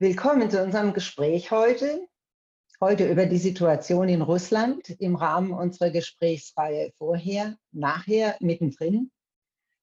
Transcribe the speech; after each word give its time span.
Willkommen 0.00 0.50
zu 0.50 0.60
unserem 0.60 0.92
Gespräch 0.92 1.52
heute. 1.52 2.08
Heute 2.80 3.08
über 3.08 3.26
die 3.26 3.38
Situation 3.38 4.08
in 4.08 4.22
Russland 4.22 4.90
im 4.98 5.14
Rahmen 5.14 5.52
unserer 5.52 5.90
Gesprächsreihe 5.90 6.90
vorher, 6.98 7.56
nachher, 7.70 8.36
mittendrin. 8.40 9.12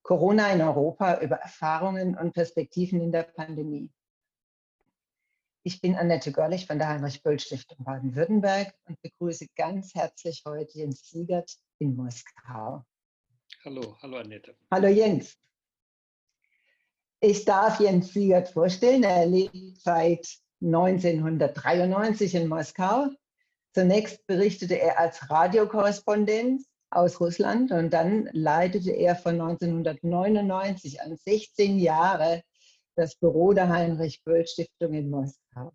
Corona 0.04 0.52
in 0.52 0.62
Europa 0.62 1.22
über 1.22 1.38
Erfahrungen 1.38 2.18
und 2.18 2.34
Perspektiven 2.34 3.00
in 3.00 3.14
der 3.14 3.24
Pandemie. 3.24 3.90
Ich 5.64 5.80
bin 5.80 5.96
Annette 5.96 6.34
Görlich 6.34 6.68
von 6.68 6.78
der 6.78 6.90
Heinrich-Böll-Stiftung 6.90 7.86
Baden-Württemberg 7.86 8.76
und 8.90 9.02
begrüße 9.02 9.48
ganz 9.56 9.96
herzlich 9.96 10.44
heute 10.46 10.78
Jens 10.78 11.08
Siegert 11.10 11.56
in 11.80 11.96
Moskau. 11.96 12.84
Hallo, 13.64 13.96
hallo 14.02 14.18
Annette. 14.18 14.58
Hallo 14.70 14.90
Jens. 14.90 15.38
Ich 17.24 17.46
darf 17.46 17.80
Jens 17.80 18.14
Siegert 18.14 18.50
vorstellen. 18.50 19.04
Er 19.04 19.28
lebt 19.28 19.80
seit 19.80 20.28
1993 20.64 22.34
in 22.34 22.48
Moskau. 22.48 23.10
Zunächst 23.76 24.26
berichtete 24.26 24.80
er 24.80 24.98
als 25.00 25.30
Radiokorrespondent 25.30 26.64
aus 26.90 27.22
Russland 27.22 27.72
und 27.72 27.92
dann 27.92 28.28
leitete 28.34 28.90
er 28.92 29.16
von 29.16 29.40
1999 29.40 31.00
an 31.00 31.16
16 31.16 31.78
Jahre 31.78 32.42
das 32.96 33.16
Büro 33.16 33.54
der 33.54 33.70
Heinrich-Böll-Stiftung 33.70 34.94
in 34.96 35.12
Moskau. 35.12 35.74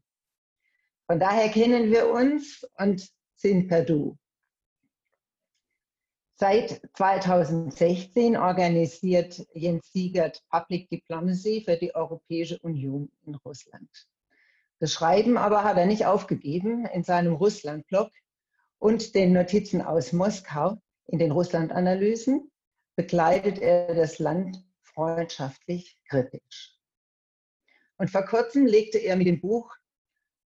Von 1.07 1.21
daher 1.21 1.49
kennen 1.49 1.93
wir 1.93 2.11
uns 2.11 2.67
und 2.77 3.09
sind 3.37 3.69
per 3.69 3.85
Du. 3.85 4.19
Seit 6.39 6.83
2016 6.93 8.37
organisiert 8.37 9.43
Jens 9.55 9.91
Siegert 9.91 10.45
Public 10.51 10.91
Diplomacy 10.91 11.63
für 11.65 11.79
die 11.79 11.95
Europäische 11.95 12.59
Union 12.59 13.11
in 13.25 13.37
Russland. 13.37 13.89
Das 14.79 14.93
Schreiben 14.93 15.39
aber 15.39 15.65
hat 15.65 15.79
er 15.79 15.87
nicht 15.87 16.05
aufgegeben 16.05 16.85
in 16.85 17.05
seinem 17.05 17.33
Russland-Blog 17.33 18.11
und 18.79 19.15
den 19.15 19.33
Notizen 19.33 19.81
aus 19.81 20.13
Moskau 20.13 20.77
in 21.07 21.19
den 21.19 21.33
Russland-Analysen 21.33 22.51
begleitet 22.97 23.59
er 23.59 23.95
das 23.95 24.19
Land 24.19 24.63
freundschaftlich 24.83 25.99
kritisch. 26.07 26.77
Und 27.97 28.11
vor 28.11 28.27
kurzem 28.27 28.67
legte 28.67 28.99
er 28.99 29.17
mit 29.17 29.27
dem 29.27 29.41
Buch 29.41 29.75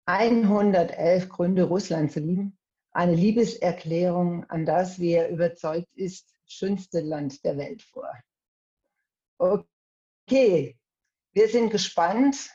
111 0.06 1.28
Gründe, 1.28 1.62
Russland 1.62 2.10
zu 2.10 2.18
lieben 2.18 2.58
eine 2.96 3.14
Liebeserklärung 3.14 4.44
an 4.44 4.64
das, 4.64 4.98
wie 4.98 5.12
er 5.12 5.28
überzeugt 5.28 5.94
ist, 5.94 6.34
schönste 6.46 7.00
Land 7.00 7.44
der 7.44 7.58
Welt 7.58 7.82
vor. 7.82 8.10
Okay, 9.38 10.78
wir 11.34 11.48
sind 11.48 11.70
gespannt. 11.70 12.50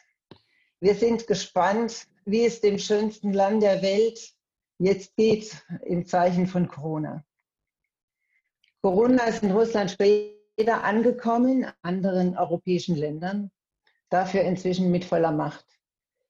Wir 0.80 0.96
sind 0.96 1.28
gespannt, 1.28 2.08
wie 2.26 2.44
es 2.46 2.60
dem 2.60 2.80
schönsten 2.80 3.34
Land 3.34 3.62
der 3.62 3.84
Welt 3.84 4.34
jetzt 4.80 5.16
geht 5.16 5.64
im 5.84 6.08
Zeichen 6.08 6.48
von 6.48 6.68
Corona. 6.68 7.24
Corona 8.82 9.26
ist 9.26 9.44
in 9.44 9.52
Russland 9.52 9.92
später 9.92 10.84
angekommen, 10.84 11.66
in 11.66 11.72
anderen 11.84 12.36
europäischen 12.36 12.96
Ländern, 12.96 13.52
dafür 14.10 14.42
inzwischen 14.42 14.90
mit 14.90 15.06
voller 15.06 15.32
Macht. 15.32 15.66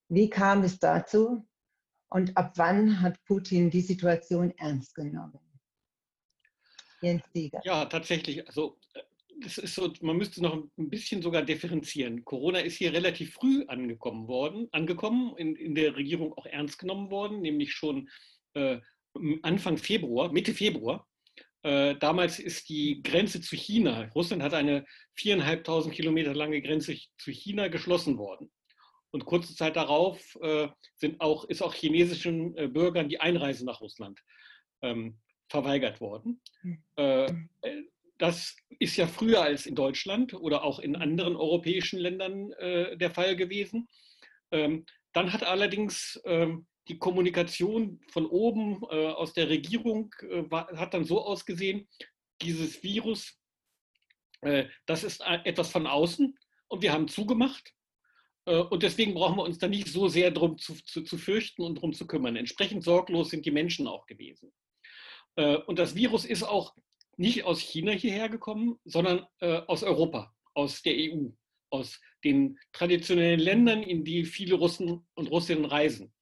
Wie 0.10 0.30
kam 0.30 0.64
es 0.64 0.80
dazu? 0.80 1.48
Und 2.12 2.36
ab 2.36 2.54
wann 2.58 3.02
hat 3.02 3.24
Putin 3.24 3.70
die 3.70 3.82
Situation 3.82 4.54
ernst 4.58 4.94
genommen? 4.96 5.40
Jens 7.02 7.24
Sieger. 7.34 7.62
Ja, 7.64 7.86
tatsächlich. 7.86 8.46
Also 8.48 8.78
das 9.40 9.58
ist 9.58 9.74
so, 9.76 9.92
man 10.02 10.18
müsste 10.18 10.44
noch 10.44 10.54
ein 10.54 10.90
bisschen 10.90 11.22
sogar 11.22 11.42
differenzieren. 11.42 12.24
Corona 12.26 12.60
ist 12.60 12.76
hier 12.76 12.94
relativ 12.94 13.34
früh 13.34 13.64
angekommen 13.68 14.28
worden, 14.28 14.68
angekommen, 14.72 15.36
in, 15.38 15.56
in 15.56 15.74
der 15.74 15.96
Regierung 15.96 16.34
auch 16.34 16.46
ernst 16.46 16.80
genommen 16.80 17.10
worden, 17.10 17.42
nämlich 17.42 17.74
schon 17.74 18.10
äh, 18.54 18.80
Anfang 19.42 19.78
Februar, 19.78 20.32
Mitte 20.32 20.54
Februar. 20.54 21.08
Äh, 21.64 21.96
damals 21.96 22.40
ist 22.40 22.68
die 22.70 23.02
Grenze 23.02 23.40
zu 23.40 23.56
China, 23.56 24.10
Russland 24.14 24.44
hat 24.44 24.54
eine 24.54 24.86
viereinhalbtausend 25.14 25.96
Kilometer 25.96 26.36
lange 26.36 26.62
Grenze 26.62 26.98
zu 27.18 27.32
China 27.32 27.70
geschlossen 27.70 28.18
worden. 28.18 28.52
Und 29.12 29.26
kurze 29.26 29.56
Zeit 29.56 29.76
darauf 29.76 30.38
äh, 30.42 30.70
sind 30.96 31.20
auch, 31.20 31.44
ist 31.46 31.62
auch 31.62 31.74
chinesischen 31.74 32.56
äh, 32.58 32.68
Bürgern 32.68 33.10
die 33.10 33.20
Einreise 33.20 33.66
nach 33.66 33.82
Russland 33.82 34.22
ähm, 34.82 35.20
verweigert 35.50 36.00
worden. 36.00 36.42
Hm. 36.62 36.84
Äh, 36.96 37.26
äh, 37.26 37.84
das 38.18 38.56
ist 38.80 38.96
ja 38.98 39.08
früher 39.08 39.42
als 39.42 39.66
in 39.66 39.76
Deutschland 39.76 40.34
oder 40.34 40.64
auch 40.64 40.80
in 40.80 40.96
anderen 40.96 41.36
europäischen 41.36 42.00
Ländern 42.00 42.52
äh, 42.54 42.96
der 42.98 43.12
Fall 43.12 43.36
gewesen. 43.36 43.90
Ähm, 44.52 44.86
dann 45.12 45.34
hat 45.34 45.44
allerdings 45.44 46.22
ähm, 46.26 46.68
die 46.88 46.98
Kommunikation 46.98 48.00
von 48.08 48.26
oben 48.26 48.82
äh, 48.90 49.08
aus 49.08 49.34
der 49.34 49.50
Regierung 49.50 50.14
war, 50.50 50.68
hat 50.78 50.94
dann 50.94 51.04
so 51.04 51.24
ausgesehen, 51.24 51.88
dieses 52.42 52.82
Virus, 52.82 53.38
das 54.88 55.04
ist 55.04 55.22
etwas 55.44 55.70
von 55.70 55.86
außen 55.86 56.36
und 56.70 56.82
wir 56.82 56.92
haben 56.92 57.08
zugemacht 57.08 57.76
und 58.46 58.82
deswegen 58.82 59.14
brauchen 59.14 59.38
wir 59.38 59.44
uns 59.44 59.60
da 59.60 59.68
nicht 59.68 59.88
so 59.88 60.08
sehr 60.08 60.32
darum 60.32 60.58
zu, 60.58 60.74
zu, 60.84 61.04
zu 61.04 61.18
fürchten 61.18 61.62
und 61.62 61.76
darum 61.76 61.94
zu 61.94 62.08
kümmern. 62.08 62.36
Entsprechend 62.36 62.84
sorglos 62.84 63.30
sind 63.30 63.46
die 63.46 63.52
Menschen 63.52 63.88
auch 63.88 64.08
gewesen. 64.08 64.52
Äh, 65.36 65.58
und 65.58 65.80
das 65.80 65.96
Virus 65.96 66.26
ist 66.26 66.44
auch 66.44 66.76
nicht 67.18 67.44
aus 67.44 67.60
China 67.60 67.92
hierher 67.92 68.30
gekommen, 68.30 68.80
sondern 68.86 69.26
äh, 69.40 69.62
aus 69.68 69.84
Europa, 69.84 70.34
aus 70.54 70.82
der 70.82 70.96
EU, 70.96 71.30
aus 71.70 72.00
den 72.24 72.58
traditionellen 72.74 73.40
Ländern, 73.40 73.84
in 73.84 74.04
die 74.04 74.26
viele 74.26 74.56
Russen 74.56 75.08
und 75.16 75.28
Russinnen 75.28 75.66
reisen. 75.66 76.14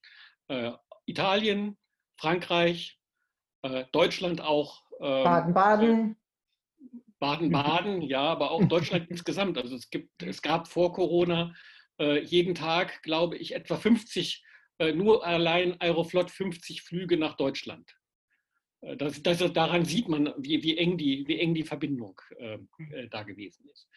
Italien, 1.06 1.78
Frankreich, 2.20 3.00
Deutschland 3.92 4.42
auch. 4.42 4.84
Baden-Baden. 5.00 6.16
Baden-Baden, 7.20 8.02
ja, 8.02 8.22
aber 8.22 8.52
auch 8.52 8.64
Deutschland 8.64 9.08
insgesamt. 9.12 9.58
Also 9.58 9.76
es, 9.76 9.90
gibt, 9.90 10.24
es 10.24 10.42
gab 10.42 10.68
vor 10.68 10.94
Corona 10.94 11.52
äh, 11.52 11.54
jeden 12.00 12.56
Tag, 12.56 13.04
glaube 13.04 13.38
ich, 13.38 13.54
etwa 13.56 13.76
50, 13.76 14.44
äh, 14.80 14.94
nur 14.94 15.26
allein 15.26 15.80
Aeroflot 15.80 16.32
50 16.32 16.82
Flüge 16.82 17.18
nach 17.18 17.36
Deutschland. 17.36 17.96
Äh, 18.82 18.98
das, 18.98 19.22
das, 19.22 19.40
daran 19.54 19.86
sieht 19.86 20.08
man, 20.08 20.34
wie, 20.38 20.64
wie, 20.64 20.78
eng, 20.78 20.98
die, 20.98 21.28
wie 21.28 21.40
eng 21.40 21.54
die 21.54 21.64
Verbindung 21.64 22.20
ähm, 22.38 22.70
äh, 22.92 23.08
da 23.10 23.24
gewesen 23.24 23.68
ist. 23.70 23.88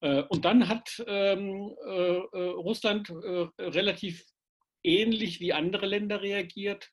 Äh, 0.00 0.22
und 0.28 0.44
dann 0.44 0.68
hat 0.68 1.02
ähm, 1.06 1.74
äh, 1.84 2.38
Russland 2.38 3.10
relativ 3.10 4.24
ähnlich 4.82 5.40
wie 5.40 5.52
andere 5.52 5.86
Länder 5.86 6.20
reagiert 6.20 6.90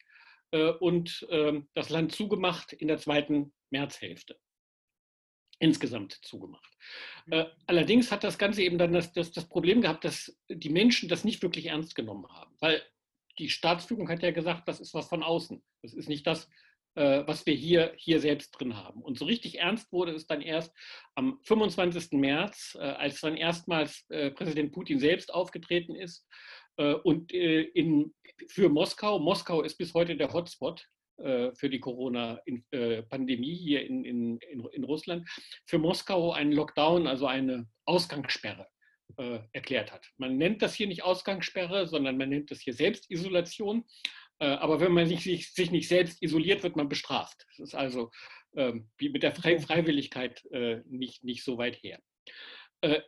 und 0.80 1.26
ähm, 1.30 1.70
das 1.74 1.90
Land 1.90 2.14
zugemacht 2.14 2.74
in 2.74 2.90
der 2.90 2.98
zweiten 2.98 3.54
Märzhälfte 3.70 4.38
insgesamt 5.62 6.20
zugemacht. 6.24 6.78
Äh, 7.30 7.46
allerdings 7.68 8.12
hat 8.12 8.24
das 8.24 8.38
Ganze 8.38 8.64
eben 8.64 8.78
dann 8.78 8.94
das, 8.94 9.14
das, 9.14 9.32
das, 9.32 9.48
Problem 9.48 9.82
gehabt, 9.82 10.04
dass 10.04 10.36
die 10.50 10.70
Menschen 10.70 11.08
das 11.08 11.24
nicht 11.24 11.42
wirklich 11.44 11.68
ernst 11.68 11.96
genommen 11.96 12.28
haben, 12.30 12.56
weil 12.60 12.82
die 13.38 13.50
Staatsführung 13.50 14.10
hat 14.10 14.24
ja 14.24 14.32
gesagt, 14.32 14.68
das 14.68 14.80
ist 14.80 14.94
was 14.94 15.08
von 15.08 15.24
außen. 15.24 15.64
Das 15.82 15.94
ist 15.94 16.10
nicht 16.10 16.26
das, 16.26 16.50
äh, 16.96 17.24
was 17.26 17.46
wir 17.46 17.54
hier, 17.54 17.94
hier 17.96 18.20
selbst 18.20 18.52
drin 18.52 18.76
haben. 18.76 19.02
Und 19.02 19.18
so 19.20 19.26
richtig 19.26 19.60
ernst 19.60 19.92
wurde 19.92 20.14
es 20.14 20.28
dann 20.28 20.42
erst 20.42 20.74
am 21.16 21.40
25. 21.44 22.14
März, 22.14 22.76
äh, 22.80 22.84
als 22.84 23.22
dann 23.22 23.38
erstmals 23.38 24.06
äh, 24.10 24.32
Präsident 24.32 24.72
Putin 24.72 25.00
selbst 25.00 25.34
aufgetreten 25.34 25.96
ist 25.96 26.28
äh, 26.78 26.94
und 26.94 27.34
äh, 27.34 27.62
in, 27.62 28.14
für 28.48 28.68
Moskau, 28.70 29.20
Moskau 29.20 29.62
ist 29.62 29.78
bis 29.78 29.94
heute 29.94 30.18
der 30.18 30.34
Hotspot 30.34 30.88
für 31.22 31.70
die 31.70 31.80
Corona-Pandemie 31.80 33.56
hier 33.56 33.86
in, 33.86 34.04
in, 34.06 34.40
in, 34.40 34.84
Russland, 34.84 35.30
für 35.66 35.78
Moskau 35.78 36.32
einen 36.32 36.52
Lockdown, 36.52 37.08
also 37.08 37.28
eine 37.28 37.68
Ausgangssperre 37.86 38.68
äh, 39.18 39.40
erklärt 39.52 39.92
hat. 39.92 40.08
Man 40.18 40.38
nennt 40.38 40.62
das 40.62 40.74
hier 40.74 40.88
nicht 40.88 41.04
Ausgangssperre, 41.04 41.88
sondern 41.88 42.18
man 42.18 42.30
nennt 42.30 42.52
das 42.52 42.62
hier 42.62 42.74
Selbstisolation. 42.74 43.86
Äh, 44.40 44.46
aber 44.46 44.80
wenn 44.80 44.92
man 44.92 45.08
sich, 45.08 45.24
sich, 45.24 45.54
sich, 45.54 45.72
nicht 45.72 45.88
selbst 45.88 46.22
isoliert, 46.22 46.64
wird 46.64 46.76
man 46.76 46.90
bestraft. 46.90 47.46
Das 47.50 47.60
ist 47.60 47.76
also 47.76 48.12
ähm, 48.56 48.90
mit 49.00 49.24
der 49.24 49.36
Freiwilligkeit 49.36 50.44
äh, 50.52 50.82
nicht, 50.86 51.24
nicht 51.24 51.44
so 51.44 51.58
weit 51.58 51.82
her. 51.84 52.00
Äh, 52.82 53.02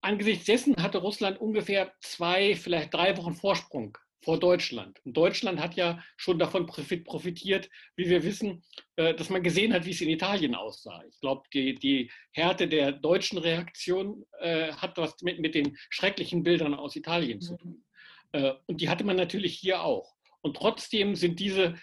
angesichts 0.00 0.46
dessen 0.46 0.76
hatte 0.82 0.98
Russland 0.98 1.40
ungefähr 1.40 1.92
zwei, 2.00 2.54
vielleicht 2.54 2.94
drei 2.94 3.16
Wochen 3.16 3.34
Vorsprung 3.34 3.98
vor 4.22 4.38
Deutschland. 4.38 5.00
Und 5.04 5.16
Deutschland 5.16 5.60
hat 5.60 5.74
ja 5.76 6.02
schon 6.16 6.38
davon 6.38 6.66
profitiert, 6.66 7.68
wie 7.96 8.08
wir 8.08 8.22
wissen, 8.24 8.64
äh, 8.96 9.14
dass 9.14 9.30
man 9.30 9.42
gesehen 9.42 9.72
hat, 9.72 9.84
wie 9.86 9.90
es 9.90 10.00
in 10.00 10.08
Italien 10.08 10.54
aussah. 10.54 11.02
Ich 11.08 11.20
glaube, 11.20 11.42
die, 11.52 11.74
die 11.74 12.10
Härte 12.32 12.68
der 12.68 12.92
deutschen 12.92 13.38
Reaktion 13.38 14.24
äh, 14.40 14.72
hat 14.72 14.96
was 14.98 15.20
mit, 15.22 15.38
mit 15.40 15.54
den 15.54 15.76
schrecklichen 15.90 16.42
Bildern 16.42 16.74
aus 16.74 16.96
Italien 16.96 17.40
zu 17.40 17.56
tun. 17.56 17.84
Äh, 18.32 18.52
und 18.66 18.80
die 18.80 18.88
hatte 18.88 19.04
man 19.04 19.16
natürlich 19.16 19.58
hier 19.58 19.82
auch. 19.82 20.14
Und 20.40 20.56
trotzdem 20.56 21.16
sind 21.16 21.40
diese, 21.40 21.74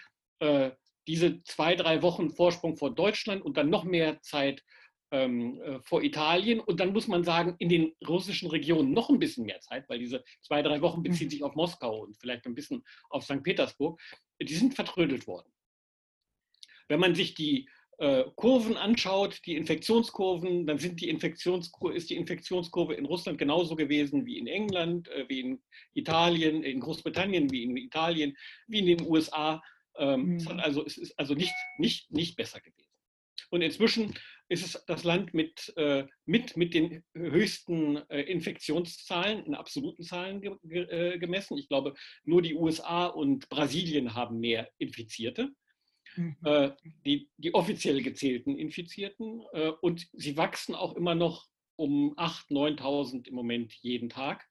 diese 1.06 1.42
zwei, 1.42 1.76
drei 1.76 2.00
Wochen 2.02 2.30
Vorsprung 2.30 2.76
vor 2.76 2.94
Deutschland 2.94 3.42
und 3.42 3.58
dann 3.58 3.68
noch 3.68 3.84
mehr 3.84 4.20
Zeit 4.22 4.62
ähm, 5.10 5.60
äh, 5.60 5.80
vor 5.82 6.02
Italien. 6.02 6.60
Und 6.60 6.80
dann 6.80 6.92
muss 6.92 7.08
man 7.08 7.24
sagen, 7.24 7.54
in 7.58 7.68
den 7.68 7.92
russischen 8.06 8.50
Regionen 8.50 8.92
noch 8.92 9.10
ein 9.10 9.18
bisschen 9.18 9.46
mehr 9.46 9.60
Zeit, 9.60 9.88
weil 9.88 9.98
diese 9.98 10.24
zwei, 10.42 10.62
drei 10.62 10.80
Wochen 10.80 11.02
beziehen 11.02 11.28
mhm. 11.28 11.30
sich 11.30 11.42
auf 11.42 11.54
Moskau 11.54 12.02
und 12.04 12.16
vielleicht 12.16 12.46
ein 12.46 12.54
bisschen 12.54 12.84
auf 13.10 13.24
St. 13.24 13.42
Petersburg. 13.42 14.00
Die 14.40 14.54
sind 14.54 14.74
vertrödelt 14.74 15.26
worden. 15.26 15.50
Wenn 16.88 17.00
man 17.00 17.14
sich 17.14 17.34
die 17.34 17.68
äh, 17.98 18.24
Kurven 18.34 18.76
anschaut, 18.76 19.40
die 19.46 19.56
Infektionskurven, 19.56 20.66
dann 20.66 20.78
sind 20.78 21.00
die 21.00 21.08
Infektionskur 21.08 21.94
ist 21.94 22.10
die 22.10 22.16
Infektionskurve 22.16 22.94
in 22.94 23.06
Russland 23.06 23.38
genauso 23.38 23.74
gewesen 23.74 24.26
wie 24.26 24.38
in 24.38 24.46
England, 24.46 25.08
äh, 25.08 25.24
wie 25.28 25.40
in 25.40 25.62
Italien, 25.94 26.62
in 26.62 26.80
Großbritannien, 26.80 27.50
wie 27.50 27.64
in 27.64 27.76
Italien, 27.76 28.36
wie 28.66 28.80
in 28.80 28.86
den 28.86 29.06
USA. 29.06 29.62
Ähm, 29.98 30.26
mhm. 30.26 30.36
es, 30.36 30.46
also, 30.46 30.84
es 30.84 30.98
ist 30.98 31.18
also 31.18 31.34
nicht, 31.34 31.54
nicht, 31.78 32.10
nicht 32.10 32.36
besser 32.36 32.60
gewesen. 32.60 32.85
Und 33.56 33.62
inzwischen 33.62 34.12
ist 34.50 34.66
es 34.66 34.84
das 34.84 35.02
Land 35.04 35.32
mit, 35.32 35.72
äh, 35.78 36.04
mit, 36.26 36.58
mit 36.58 36.74
den 36.74 37.02
höchsten 37.14 37.96
äh, 38.10 38.20
Infektionszahlen, 38.20 39.46
in 39.46 39.54
absoluten 39.54 40.02
Zahlen 40.02 40.42
ge 40.42 40.58
äh, 40.62 41.18
gemessen. 41.18 41.56
Ich 41.56 41.66
glaube, 41.66 41.94
nur 42.24 42.42
die 42.42 42.54
USA 42.54 43.06
und 43.06 43.48
Brasilien 43.48 44.14
haben 44.14 44.40
mehr 44.40 44.68
Infizierte. 44.76 45.54
Mhm. 46.16 46.36
Die, 47.06 47.30
die 47.38 47.54
offiziell 47.54 48.02
gezählten 48.02 48.56
Infizierten. 48.56 49.40
Und 49.80 50.06
sie 50.12 50.36
wachsen 50.36 50.74
auch 50.74 50.94
immer 50.94 51.14
noch 51.14 51.46
um 51.76 52.14
8.000, 52.16 52.78
9.000 52.78 53.28
im 53.28 53.34
Moment 53.34 53.72
jeden 53.80 54.08
Tag. 54.08 54.46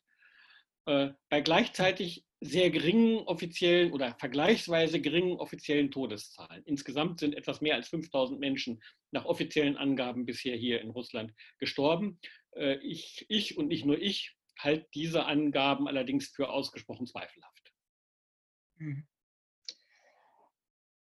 Bei 0.83 1.41
gleichzeitig 1.41 2.24
sehr 2.41 2.69
geringen 2.69 3.19
offiziellen 3.19 3.91
oder 3.93 4.15
vergleichsweise 4.19 5.01
geringen 5.01 5.37
offiziellen 5.37 5.91
Todeszahlen. 5.91 6.63
Insgesamt 6.65 7.19
sind 7.19 7.35
etwas 7.35 7.61
mehr 7.61 7.75
als 7.75 7.89
5000 7.89 8.39
Menschen 8.39 8.83
nach 9.11 9.25
offiziellen 9.25 9.77
Angaben 9.77 10.25
bisher 10.25 10.55
hier 10.55 10.81
in 10.81 10.89
Russland 10.89 11.33
gestorben. 11.59 12.19
Ich, 12.81 13.25
ich 13.29 13.57
und 13.57 13.67
nicht 13.67 13.85
nur 13.85 13.99
ich 13.99 14.35
halte 14.59 14.87
diese 14.93 15.25
Angaben 15.25 15.87
allerdings 15.87 16.27
für 16.27 16.49
ausgesprochen 16.49 17.07
zweifelhaft. 17.07 17.73
Mhm. 18.77 19.07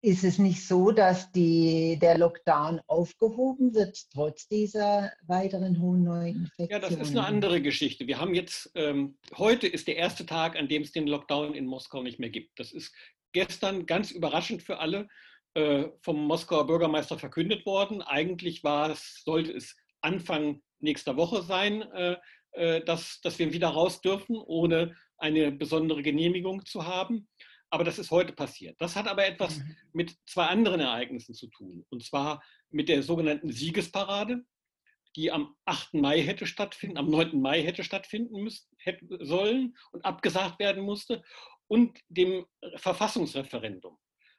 Ist 0.04 0.22
es 0.22 0.38
nicht 0.38 0.62
so, 0.68 0.90
dass 0.90 1.32
die, 1.32 1.98
der 1.98 2.18
Lockdown 2.18 2.78
aufgehoben 2.88 3.74
wird, 3.74 3.98
trotz 4.12 4.46
dieser 4.48 5.10
weiteren 5.26 5.80
hohen 5.80 6.04
Neuinfektionen? 6.04 6.70
Ja, 6.70 6.78
das 6.78 6.90
ist 6.90 7.16
eine 7.16 7.24
andere 7.24 7.62
Geschichte. 7.62 8.06
Wir 8.06 8.20
haben 8.20 8.34
jetzt, 8.34 8.70
ähm, 8.74 9.16
heute 9.38 9.66
ist 9.66 9.88
der 9.88 9.96
erste 9.96 10.26
Tag, 10.26 10.58
an 10.58 10.68
dem 10.68 10.82
es 10.82 10.92
den 10.92 11.06
Lockdown 11.06 11.54
in 11.54 11.64
Moskau 11.64 12.02
nicht 12.02 12.18
mehr 12.18 12.28
gibt. 12.28 12.60
Das 12.60 12.70
ist 12.72 12.94
gestern 13.32 13.86
ganz 13.86 14.10
überraschend 14.10 14.62
für 14.62 14.78
alle 14.78 15.08
äh, 15.54 15.84
vom 16.02 16.26
Moskauer 16.26 16.66
Bürgermeister 16.66 17.18
verkündet 17.18 17.64
worden. 17.64 18.02
Eigentlich 18.02 18.62
war 18.62 18.90
es, 18.90 19.22
sollte 19.24 19.52
es 19.52 19.74
Anfang 20.02 20.60
nächster 20.80 21.16
Woche 21.16 21.40
sein, 21.40 21.80
äh, 21.80 22.16
äh, 22.52 22.84
dass, 22.84 23.22
dass 23.22 23.38
wir 23.38 23.54
wieder 23.54 23.68
raus 23.68 24.02
dürfen, 24.02 24.36
ohne 24.36 24.94
eine 25.16 25.50
besondere 25.50 26.02
Genehmigung 26.02 26.66
zu 26.66 26.86
haben. 26.86 27.26
Aber 27.70 27.84
das 27.84 27.98
ist 27.98 28.10
heute 28.10 28.32
passiert. 28.32 28.76
Das 28.80 28.96
hat 28.96 29.08
aber 29.08 29.26
etwas 29.26 29.58
mhm. 29.58 29.76
mit 29.92 30.16
zwei 30.26 30.46
anderen 30.46 30.80
Ereignissen 30.80 31.34
zu 31.34 31.48
tun. 31.48 31.84
Und 31.90 32.04
zwar 32.04 32.42
mit 32.70 32.88
der 32.88 33.02
sogenannten 33.02 33.50
Siegesparade, 33.50 34.44
die 35.16 35.30
am 35.30 35.54
8. 35.64 35.94
Mai 35.94 36.20
hätte 36.22 36.46
stattfinden, 36.46 36.98
am 36.98 37.08
9. 37.08 37.40
Mai 37.40 37.62
hätte 37.62 37.84
stattfinden 37.84 38.42
müssen, 38.42 38.66
hätte, 38.78 39.06
sollen 39.24 39.76
und 39.92 40.04
abgesagt 40.04 40.58
werden 40.58 40.82
musste, 40.82 41.22
und 41.66 41.98
dem 42.08 42.46
Verfassungsreferendum, 42.76 43.96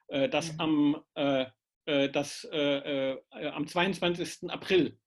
äh, 0.07 0.30
das, 0.30 0.54
mhm. 0.54 0.60
am, 0.60 1.04
äh, 1.16 1.45
äh 1.86 2.10
das 2.10 2.48
am 2.51 3.68
22. 3.68 4.50
April 4.50 4.98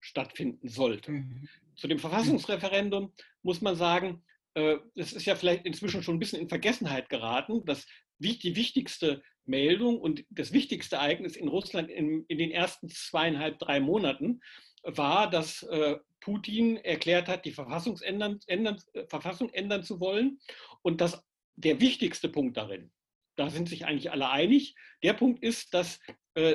stattfinden 0.00 0.68
sollte. 0.68 1.12
Mhm. 1.12 1.48
Zu 1.76 1.88
dem 1.88 1.98
Verfassungsreferendum 1.98 3.12
muss 3.42 3.60
man 3.60 3.76
sagen, 3.76 4.24
äh, 4.58 4.78
das 4.96 5.12
ist 5.12 5.26
ja 5.26 5.36
vielleicht 5.36 5.64
inzwischen 5.64 6.02
schon 6.02 6.16
ein 6.16 6.18
bisschen 6.18 6.40
in 6.40 6.48
Vergessenheit 6.48 7.08
geraten, 7.08 7.64
dass 7.64 7.86
die 8.18 8.56
wichtigste 8.56 9.22
Meldung 9.44 10.00
und 10.00 10.24
das 10.30 10.52
wichtigste 10.52 10.96
Ereignis 10.96 11.36
in 11.36 11.48
Russland 11.48 11.88
in, 11.90 12.24
in 12.26 12.38
den 12.38 12.50
ersten 12.50 12.88
zweieinhalb, 12.88 13.58
drei 13.60 13.78
Monaten 13.78 14.40
war, 14.82 15.30
dass 15.30 15.62
äh, 15.62 15.96
Putin 16.20 16.76
erklärt 16.78 17.28
hat, 17.28 17.44
die 17.44 17.52
Verfassung 17.52 17.98
ändern, 18.00 18.40
ändern, 18.46 18.80
äh, 18.94 19.06
Verfassung 19.06 19.50
ändern 19.50 19.84
zu 19.84 20.00
wollen. 20.00 20.40
Und 20.82 21.00
dass 21.00 21.24
der 21.54 21.80
wichtigste 21.80 22.28
Punkt 22.28 22.56
darin, 22.56 22.90
da 23.36 23.50
sind 23.50 23.68
sich 23.68 23.86
eigentlich 23.86 24.10
alle 24.10 24.30
einig, 24.30 24.74
der 25.04 25.12
Punkt 25.12 25.42
ist, 25.44 25.72
dass 25.72 26.00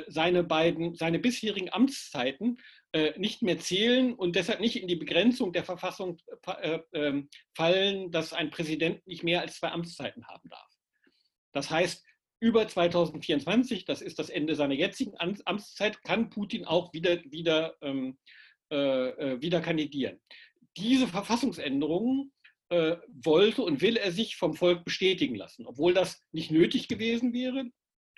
seine 0.06 0.44
beiden, 0.44 0.94
seine 0.94 1.18
bisherigen 1.18 1.70
Amtszeiten 1.70 2.58
nicht 3.16 3.42
mehr 3.42 3.58
zählen 3.58 4.14
und 4.14 4.36
deshalb 4.36 4.60
nicht 4.60 4.80
in 4.80 4.86
die 4.86 4.96
Begrenzung 4.96 5.52
der 5.52 5.64
Verfassung 5.64 6.18
äh, 6.60 6.78
ähm, 6.92 7.28
fallen, 7.54 8.10
dass 8.10 8.32
ein 8.32 8.50
Präsident 8.50 9.06
nicht 9.06 9.24
mehr 9.24 9.40
als 9.40 9.56
zwei 9.58 9.72
Amtszeiten 9.72 10.26
haben 10.26 10.48
darf. 10.48 10.70
Das 11.52 11.70
heißt, 11.70 12.04
über 12.40 12.68
2024, 12.68 13.84
das 13.84 14.02
ist 14.02 14.18
das 14.18 14.28
Ende 14.28 14.54
seiner 14.54 14.74
jetzigen 14.74 15.14
Amtszeit, 15.18 16.02
kann 16.02 16.30
Putin 16.30 16.64
auch 16.66 16.92
wieder, 16.92 17.22
wieder, 17.24 17.74
ähm, 17.80 18.18
äh, 18.68 19.40
wieder 19.40 19.60
kandidieren. 19.60 20.20
Diese 20.76 21.08
Verfassungsänderungen 21.08 22.32
äh, 22.68 22.96
wollte 23.08 23.62
und 23.62 23.80
will 23.80 23.96
er 23.96 24.12
sich 24.12 24.36
vom 24.36 24.54
Volk 24.54 24.84
bestätigen 24.84 25.34
lassen, 25.34 25.66
obwohl 25.66 25.94
das 25.94 26.22
nicht 26.32 26.50
nötig 26.50 26.88
gewesen 26.88 27.32
wäre. 27.32 27.70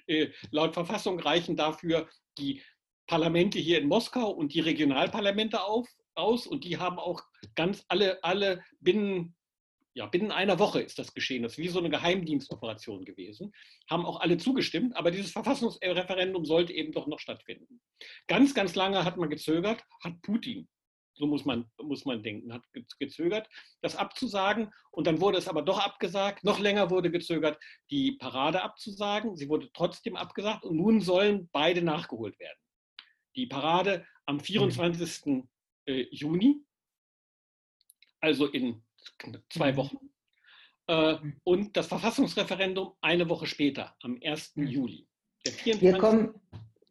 Äh, 0.06 0.28
laut 0.50 0.75
Verfassung 0.75 1.20
reichen 1.20 1.56
dafür 1.56 2.08
die 2.38 2.62
Parlamente 3.06 3.58
hier 3.58 3.79
in 3.81 3.88
Moskau 3.88 4.31
und 4.31 4.53
die 4.55 4.61
Regionalparlamente 4.61 5.62
auf, 5.62 5.88
aus 6.14 6.47
und 6.47 6.64
die 6.64 6.79
haben 6.79 6.99
auch 6.99 7.23
ganz 7.55 7.85
alle, 7.88 8.23
alle 8.25 8.62
binnen, 8.81 9.37
ja, 9.94 10.06
binnen 10.06 10.32
einer 10.32 10.58
Woche 10.58 10.81
ist 10.81 10.99
das 10.99 11.14
geschehen. 11.14 11.43
Das 11.43 11.53
ist 11.53 11.58
wie 11.58 11.69
so 11.69 11.79
eine 11.79 11.91
Geheimdienstoperation 11.91 13.05
gewesen. 13.05 13.53
Haben 13.88 14.05
auch 14.05 14.20
alle 14.20 14.38
zugestimmt, 14.38 14.97
aber 14.97 15.11
dieses 15.11 15.32
Verfassungsreferendum 15.32 16.44
sollte 16.44 16.73
eben 16.73 16.93
doch 16.93 17.06
noch 17.06 17.20
stattfinden. 17.20 17.81
Ganz, 18.26 18.55
ganz 18.55 18.75
lange 18.75 19.05
hat 19.05 19.17
man 19.17 19.31
gezögert, 19.31 19.85
hat 20.02 20.20
Putin 20.23 20.69
so 21.19 21.26
muss 21.26 21.44
man, 21.44 21.64
muss 21.82 22.05
man 22.05 22.23
denken, 22.23 22.52
hat 22.52 22.62
gezögert, 22.99 23.49
das 23.81 23.97
abzusagen. 23.97 24.70
Und 24.91 25.06
dann 25.06 25.20
wurde 25.20 25.38
es 25.38 25.49
aber 25.49 25.62
doch 25.62 25.79
abgesagt. 25.79 26.44
Noch 26.44 26.59
länger 26.59 26.91
wurde 26.91 27.11
gezögert, 27.11 27.59
die 27.91 28.12
Parade 28.12 28.62
abzusagen. 28.62 29.35
Sie 29.35 29.49
wurde 29.49 29.70
trotzdem 29.73 30.14
abgesagt 30.14 30.64
und 30.64 30.76
nun 30.76 31.00
sollen 31.00 31.49
beide 31.52 31.81
nachgeholt 31.81 32.38
werden 32.38 32.59
die 33.37 33.47
Parade 33.47 34.05
am 34.25 34.41
24. 34.41 35.27
Mhm. 35.27 35.49
Äh, 35.87 36.06
Juni, 36.11 36.65
also 38.21 38.47
in 38.47 38.83
zwei 39.50 39.73
mhm. 39.73 39.76
Wochen, 39.76 39.99
äh, 40.88 41.12
mhm. 41.12 41.40
und 41.45 41.76
das 41.76 41.87
Verfassungsreferendum 41.87 42.95
eine 43.00 43.28
Woche 43.28 43.47
später, 43.47 43.95
am 44.02 44.19
1. 44.23 44.52
Juli. 44.57 45.07
Der 45.45 45.52
24. 45.52 45.83
Wir 45.83 45.99
kommen. 46.00 46.35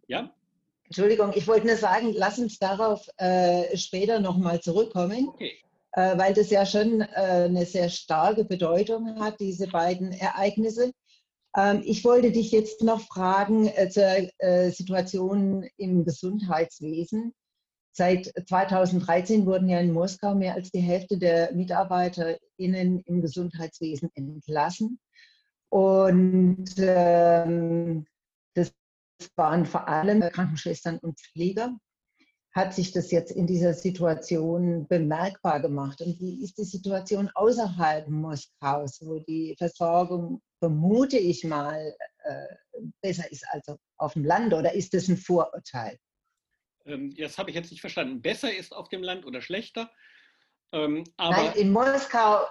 Ja? 0.07 0.33
Entschuldigung, 0.85 1.33
ich 1.35 1.47
wollte 1.47 1.67
nur 1.67 1.77
sagen, 1.77 2.13
lass 2.13 2.37
uns 2.39 2.59
darauf 2.59 3.07
äh, 3.17 3.75
später 3.75 4.19
nochmal 4.19 4.61
zurückkommen, 4.61 5.29
okay. 5.29 5.57
äh, 5.93 6.17
weil 6.17 6.33
das 6.33 6.51
ja 6.51 6.65
schon 6.65 7.01
äh, 7.01 7.05
eine 7.05 7.65
sehr 7.65 7.89
starke 7.89 8.45
Bedeutung 8.45 9.19
hat, 9.19 9.39
diese 9.39 9.67
beiden 9.67 10.11
Ereignisse. 10.11 10.93
Ähm, 11.55 11.81
ich 11.85 12.03
wollte 12.03 12.31
dich 12.31 12.51
jetzt 12.51 12.83
noch 12.83 13.01
fragen 13.01 13.67
äh, 13.67 13.89
zur 13.89 14.03
äh, 14.39 14.71
Situation 14.71 15.67
im 15.77 16.03
Gesundheitswesen. 16.03 17.33
Seit 17.91 18.33
2013 18.47 19.45
wurden 19.45 19.69
ja 19.69 19.79
in 19.79 19.93
Moskau 19.93 20.35
mehr 20.35 20.55
als 20.55 20.69
die 20.69 20.81
Hälfte 20.81 21.17
der 21.17 21.53
MitarbeiterInnen 21.53 23.01
im 23.05 23.21
Gesundheitswesen 23.21 24.09
entlassen. 24.15 24.99
Und 25.69 26.73
ähm, 26.77 28.05
das 28.53 28.73
waren 29.37 29.65
vor 29.65 29.87
allem 29.87 30.19
Krankenschwestern 30.19 30.97
und 30.99 31.19
Pfleger. 31.19 31.77
Hat 32.55 32.73
sich 32.73 32.93
das 32.93 33.11
jetzt 33.11 33.31
in 33.31 33.47
dieser 33.47 33.73
Situation 33.73 34.87
bemerkbar 34.87 35.59
gemacht? 35.59 35.99
Und 36.01 36.19
wie 36.21 36.41
ist 36.41 36.57
die 36.57 36.63
Situation 36.63 37.29
außerhalb 37.35 38.07
Moskaus, 38.07 39.01
wo 39.01 39.19
die 39.19 39.55
Versorgung 39.57 40.41
vermute 40.59 41.17
ich 41.17 41.43
mal, 41.43 41.93
äh, 42.23 42.81
besser 43.01 43.29
ist 43.29 43.45
als 43.49 43.67
auf 43.97 44.13
dem 44.13 44.23
Land 44.23 44.53
oder 44.53 44.73
ist 44.73 44.93
das 44.93 45.09
ein 45.09 45.17
Vorurteil? 45.17 45.99
Ähm, 46.85 47.13
das 47.17 47.37
habe 47.37 47.49
ich 47.49 47.57
jetzt 47.57 47.71
nicht 47.71 47.81
verstanden. 47.81 48.21
Besser 48.21 48.55
ist 48.55 48.73
auf 48.73 48.87
dem 48.87 49.03
Land 49.03 49.25
oder 49.25 49.41
schlechter? 49.41 49.91
Ähm, 50.71 51.03
Nein, 51.17 51.51
in 51.55 51.73
Moskau 51.73 52.47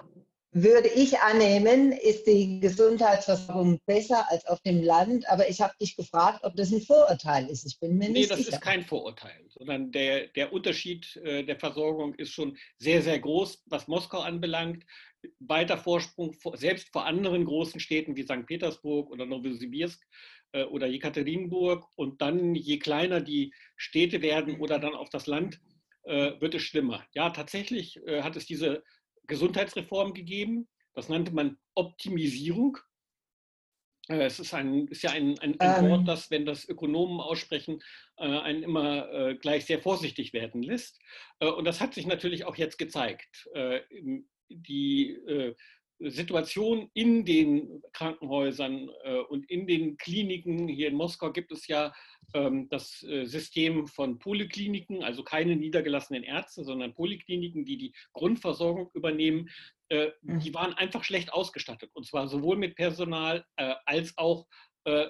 würde 0.55 0.87
ich 0.87 1.19
annehmen, 1.19 1.91
ist 1.91 2.25
die 2.27 2.61
Gesundheitsversorgung 2.61 3.81
besser 3.85 4.25
als 4.31 4.45
auf 4.45 4.61
dem 4.61 4.81
Land. 4.81 5.29
Aber 5.29 5.49
ich 5.49 5.59
habe 5.59 5.73
dich 5.81 5.97
gefragt, 5.97 6.39
ob 6.43 6.55
das 6.55 6.71
ein 6.71 6.79
Vorurteil 6.79 7.49
ist. 7.49 7.65
Ich 7.65 7.77
bin 7.77 7.97
mir 7.97 8.07
nee, 8.07 8.19
nicht 8.19 8.31
das 8.31 8.37
sicher. 8.37 8.53
ist 8.53 8.61
kein 8.61 8.85
Vorurteil, 8.85 9.45
sondern 9.49 9.91
der, 9.91 10.27
der 10.27 10.53
Unterschied 10.53 11.13
äh, 11.17 11.43
der 11.43 11.59
Versorgung 11.59 12.15
ist 12.15 12.31
schon 12.31 12.57
sehr, 12.77 13.01
sehr 13.01 13.19
groß, 13.19 13.63
was 13.65 13.89
Moskau 13.89 14.21
anbelangt. 14.21 14.85
Weiter 15.39 15.77
Vorsprung, 15.77 16.33
selbst 16.53 16.87
vor 16.93 17.05
anderen 17.05 17.43
großen 17.43 17.81
Städten 17.81 18.15
wie 18.15 18.23
St. 18.23 18.45
Petersburg 18.45 19.11
oder 19.11 19.25
Novosibirsk 19.25 20.01
äh, 20.53 20.63
oder 20.63 20.87
Jekaterinburg. 20.87 21.85
Und 21.97 22.21
dann, 22.21 22.55
je 22.55 22.79
kleiner 22.79 23.19
die 23.19 23.53
Städte 23.75 24.21
werden 24.21 24.61
oder 24.61 24.79
dann 24.79 24.95
auf 24.95 25.09
das 25.09 25.27
Land, 25.27 25.59
äh, 26.03 26.39
wird 26.39 26.55
es 26.55 26.61
schlimmer. 26.61 27.03
Ja, 27.13 27.31
tatsächlich 27.31 27.99
hat 28.07 28.37
es 28.37 28.45
diese 28.45 28.83
Gesundheitsreform 29.27 30.13
gegeben. 30.13 30.67
Das 30.93 31.09
nannte 31.09 31.33
man 31.33 31.57
Optimisierung. 31.73 32.77
Äh, 34.07 34.25
es 34.25 34.39
ist, 34.39 34.53
ein, 34.53 34.87
ist 34.87 35.03
ja 35.03 35.11
ein, 35.11 35.37
ein, 35.39 35.59
ein 35.59 35.85
ähm. 35.85 35.91
Wort, 35.91 36.07
das, 36.07 36.31
wenn 36.31 36.45
das 36.45 36.67
Ökonomen 36.67 37.19
aussprechen, 37.19 37.81
äh, 38.17 38.25
einen 38.25 38.63
immer 38.63 39.11
äh, 39.11 39.35
gleich 39.35 39.65
sehr 39.65 39.79
vorsichtig 39.79 40.33
werden 40.33 40.61
lässt. 40.61 40.99
Und 41.39 41.65
das 41.65 41.81
hat 41.81 41.93
sich 41.93 42.05
natürlich 42.05 42.45
auch 42.45 42.55
jetzt 42.55 42.77
gezeigt. 42.77 43.49
Die 44.49 45.17
Situation 45.99 46.89
in 46.93 47.23
den 47.25 47.81
Krankenhäusern 47.93 48.89
äh, 49.03 49.19
und 49.29 49.49
in 49.49 49.65
den 49.65 49.97
Kliniken, 49.97 50.67
hier 50.67 50.89
in 50.89 50.95
Moskau 50.95 51.31
gibt 51.31 51.51
es 51.51 51.67
ja 51.67 51.93
ähm, 52.33 52.67
das 52.69 53.01
äh, 53.03 53.25
System 53.25 53.87
von 53.87 54.19
Polykliniken, 54.19 55.03
also 55.03 55.23
keine 55.23 55.55
niedergelassenen 55.55 56.23
Ärzte, 56.23 56.63
sondern 56.63 56.93
Polykliniken, 56.93 57.65
die 57.65 57.77
die 57.77 57.93
Grundversorgung 58.13 58.89
übernehmen, 58.93 59.49
äh, 59.89 60.09
mhm. 60.21 60.39
die 60.39 60.53
waren 60.53 60.73
einfach 60.73 61.03
schlecht 61.03 61.31
ausgestattet. 61.31 61.91
Und 61.93 62.05
zwar 62.05 62.27
sowohl 62.27 62.57
mit 62.57 62.75
Personal 62.75 63.45
als 63.85 64.17
auch 64.17 64.47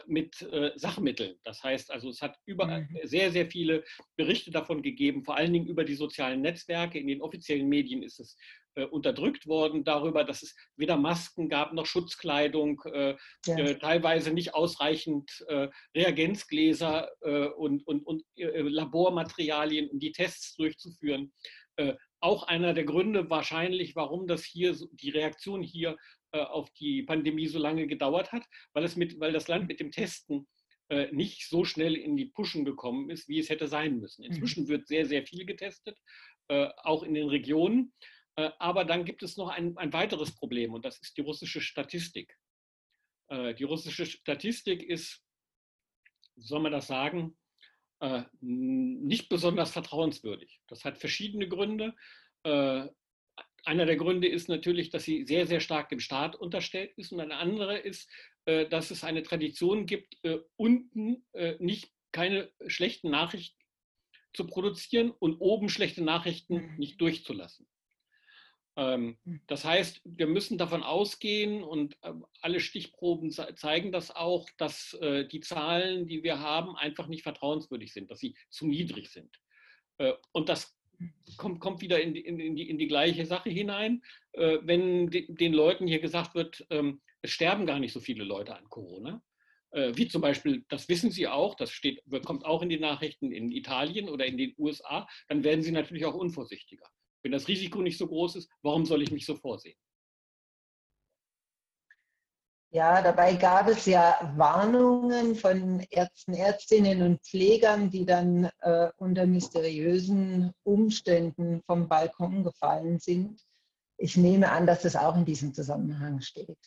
mit 0.08 0.36
Sachmitteln. 0.76 1.36
Das 1.44 1.62
heißt 1.62 1.92
also, 1.92 2.08
es 2.08 2.22
hat 2.22 2.38
über, 2.46 2.66
mhm. 2.66 2.98
sehr, 3.04 3.30
sehr 3.32 3.46
viele 3.52 3.84
Berichte 4.16 4.50
davon 4.50 4.82
gegeben, 4.82 5.26
vor 5.26 5.36
allen 5.36 5.52
Dingen 5.52 5.68
über 5.68 5.84
die 5.84 5.96
sozialen 5.96 6.40
Netzwerke. 6.40 6.98
In 6.98 7.08
den 7.08 7.22
offiziellen 7.22 7.68
Medien 7.68 8.02
ist 8.02 8.22
es 8.22 8.38
unterdrückt 8.84 9.48
worden 9.48 9.84
darüber, 9.84 10.24
dass 10.24 10.44
es 10.44 10.56
weder 10.76 10.98
Masken 10.98 11.50
gab 11.50 11.74
noch 11.74 11.86
Schutzkleidung, 11.86 12.82
äh, 12.92 13.16
ja. 13.46 13.58
äh, 13.58 13.80
teilweise 13.80 14.32
nicht 14.32 14.54
ausreichend 14.54 15.46
äh, 15.48 15.70
Reagenzgläser 15.96 17.10
äh, 17.22 17.48
und, 17.48 17.88
und, 17.88 18.06
und 18.06 18.24
äh, 18.36 18.62
Labormaterialien, 18.62 19.90
um 19.90 20.00
die 20.00 20.12
Tests 20.12 20.56
durchzuführen. 20.56 21.32
auch 22.22 22.44
einer 22.44 22.74
der 22.74 22.86
Gründe 22.86 23.30
wahrscheinlich, 23.30 23.96
warum 23.98 24.28
das 24.28 24.46
hier 24.46 24.74
die 24.92 25.10
Reaktion 25.10 25.62
hier 25.62 25.98
auf 26.32 26.70
die 26.80 27.04
Pandemie 27.04 27.48
so 27.48 27.60
lange 27.60 27.86
gedauert 27.86 28.32
hat, 28.32 28.44
weil, 28.74 28.86
es 28.86 28.96
mit, 28.96 29.20
weil 29.20 29.34
das 29.34 29.50
Land 29.50 29.68
mit 29.68 29.82
dem 29.82 29.92
Testen 29.92 30.48
nicht 31.12 31.50
so 31.50 31.66
schnell 31.66 31.96
in 31.96 32.16
die 32.16 32.28
Puschen 32.28 32.64
gekommen 32.64 33.10
ist, 33.10 33.28
wie 33.28 33.40
es 33.40 33.50
hätte 33.50 33.68
sein 33.68 34.00
müssen. 34.00 34.22
Mhm. 34.22 34.32
Inzwischen 34.32 34.68
wird 34.70 34.88
sehr, 34.88 35.06
sehr 35.06 35.26
viel 35.26 35.46
getestet, 35.46 35.98
auch 36.48 37.04
in 37.04 37.14
den 37.14 37.28
Regionen. 37.28 37.92
Äh, 38.36 38.52
aber 38.60 38.86
dann 38.86 39.06
gibt 39.06 39.24
es 39.24 39.38
noch 39.38 39.50
ein, 39.50 39.78
ein 39.78 39.94
weiteres 39.94 40.36
Problem 40.36 40.74
und 40.74 40.86
das 40.86 41.00
ist 41.00 41.18
die 41.18 41.22
russische 41.22 41.62
Statistik. 41.62 42.38
Äh, 43.30 43.54
die 43.56 43.64
russische 43.64 44.06
Statistik 44.06 44.84
ist, 44.84 45.24
wie 46.36 46.44
soll 46.44 46.60
man 46.60 46.72
das 46.72 46.88
sagen, 46.88 47.38
äh, 48.02 48.24
nicht 48.42 49.30
besonders 49.30 49.72
vertrauenswürdig. 49.72 50.62
Das 50.68 50.84
hat 50.84 50.98
verschiedene 50.98 51.48
Gründe. 51.48 51.96
Einer 52.44 53.86
der 53.88 53.96
Gründe 53.96 54.28
ist 54.28 54.50
natürlich, 54.50 54.92
dass 54.92 55.04
sie 55.04 55.26
sehr, 55.26 55.48
sehr 55.48 55.62
stark 55.62 55.90
dem 55.90 56.00
Staat 56.00 56.36
unterstellt 56.36 56.94
ist. 56.98 57.12
Und 57.12 57.22
ein 57.22 57.32
anderer 57.32 57.82
ist, 57.82 58.08
dass 58.46 58.92
es 58.92 59.04
eine 59.04 59.24
Tradition 59.24 59.88
gibt, 59.88 60.20
unten 60.56 61.26
nicht 61.58 61.92
keine 62.12 62.52
schlechten 62.68 63.10
Nachrichten 63.10 63.58
zu 64.34 64.46
produzieren 64.46 65.10
und 65.10 65.38
oben 65.38 65.70
schlechte 65.70 66.04
Nachrichten 66.04 66.56
mhm. 66.56 66.78
nicht 66.78 67.02
durchzulassen. 67.02 67.68
Ähm, 68.78 69.18
hm. 69.24 69.42
Das 69.48 69.64
heißt, 69.64 70.02
wir 70.04 70.28
müssen 70.28 70.58
davon 70.58 70.84
ausgehen 70.84 71.64
und 71.64 71.98
ähm, 72.04 72.26
alle 72.42 72.60
Stichproben 72.60 73.32
zeigen 73.32 73.92
das 73.92 74.14
auch, 74.14 74.50
dass 74.58 74.94
äh, 74.96 75.26
die 75.28 75.40
Zahlen, 75.40 76.08
die 76.08 76.24
wir 76.24 76.40
haben, 76.40 76.76
einfach 76.76 77.08
nicht 77.08 77.24
vertrauenswürdig 77.24 77.94
sind, 77.94 78.12
dass 78.12 78.20
sie 78.20 78.36
zu 78.50 78.68
niedrig 78.68 79.10
sind. 79.10 79.40
Äh, 79.98 80.14
und 80.34 80.50
das 80.50 80.76
hm. 80.98 81.14
kommt, 81.38 81.60
kommt 81.62 81.82
wieder 81.82 82.02
in 82.02 82.14
die, 82.14 82.22
in, 82.22 82.56
die, 82.56 82.70
in 82.70 82.78
die, 82.78 82.88
gleiche 82.88 83.26
Sache 83.26 83.50
hinein, 83.50 84.04
äh, 84.34 84.58
wenn 84.62 85.10
den 85.10 85.54
Leuten 85.54 85.88
hier 85.88 86.00
gesagt 86.00 86.36
wird, 86.36 86.66
ähm, 86.70 87.02
es 87.22 87.32
sterben 87.32 87.66
gar 87.66 87.80
nicht 87.80 87.94
so 87.94 88.00
viele 88.00 88.24
Leute 88.24 88.56
an 88.56 88.70
Corona. 88.70 89.22
Wie 89.94 90.08
zum 90.08 90.22
Beispiel, 90.22 90.64
das 90.70 90.88
wissen 90.88 91.12
Sie 91.12 91.28
auch, 91.28 91.54
das 91.56 91.70
steht, 91.70 92.02
kommt 92.24 92.46
auch 92.46 92.62
in 92.62 92.70
die 92.70 92.80
Nachrichten 92.80 93.34
in 93.34 93.52
Italien 93.52 94.08
oder 94.08 94.26
in 94.26 94.38
den 94.38 94.54
USA, 94.58 95.06
dann 95.28 95.44
werden 95.44 95.64
Sie 95.64 95.72
natürlich 95.74 96.06
auch 96.06 96.14
unvorsichtiger. 96.14 96.86
Wenn 97.26 97.32
das 97.32 97.48
Risiko 97.48 97.82
nicht 97.82 97.98
so 97.98 98.06
groß 98.06 98.36
ist, 98.36 98.52
warum 98.62 98.86
soll 98.86 99.02
ich 99.02 99.12
mich 99.12 99.26
so 99.26 99.34
vorsehen? 99.34 99.76
Ja, 102.70 103.02
dabei 103.02 103.34
gab 103.34 103.68
es 103.68 103.88
ja 103.88 104.32
Warnungen 104.38 105.34
von 105.34 105.80
Ärzten, 105.90 106.36
Ärztinnen 106.36 107.02
und 107.02 107.20
Pflegern, 107.24 107.90
die 107.90 108.06
dann 108.06 108.52
äh, 108.60 108.90
unter 108.98 109.26
mysteriösen 109.26 110.52
Umständen 110.62 111.64
vom 111.66 111.88
Balkon 111.88 112.44
gefallen 112.44 113.00
sind. 113.00 113.42
Ich 113.98 114.18
nehme 114.18 114.52
an, 114.52 114.68
dass 114.68 114.84
das 114.84 114.96
auch 114.96 115.16
in 115.16 115.26
diesem 115.26 115.52
Zusammenhang 115.52 116.22
steht. 116.22 116.60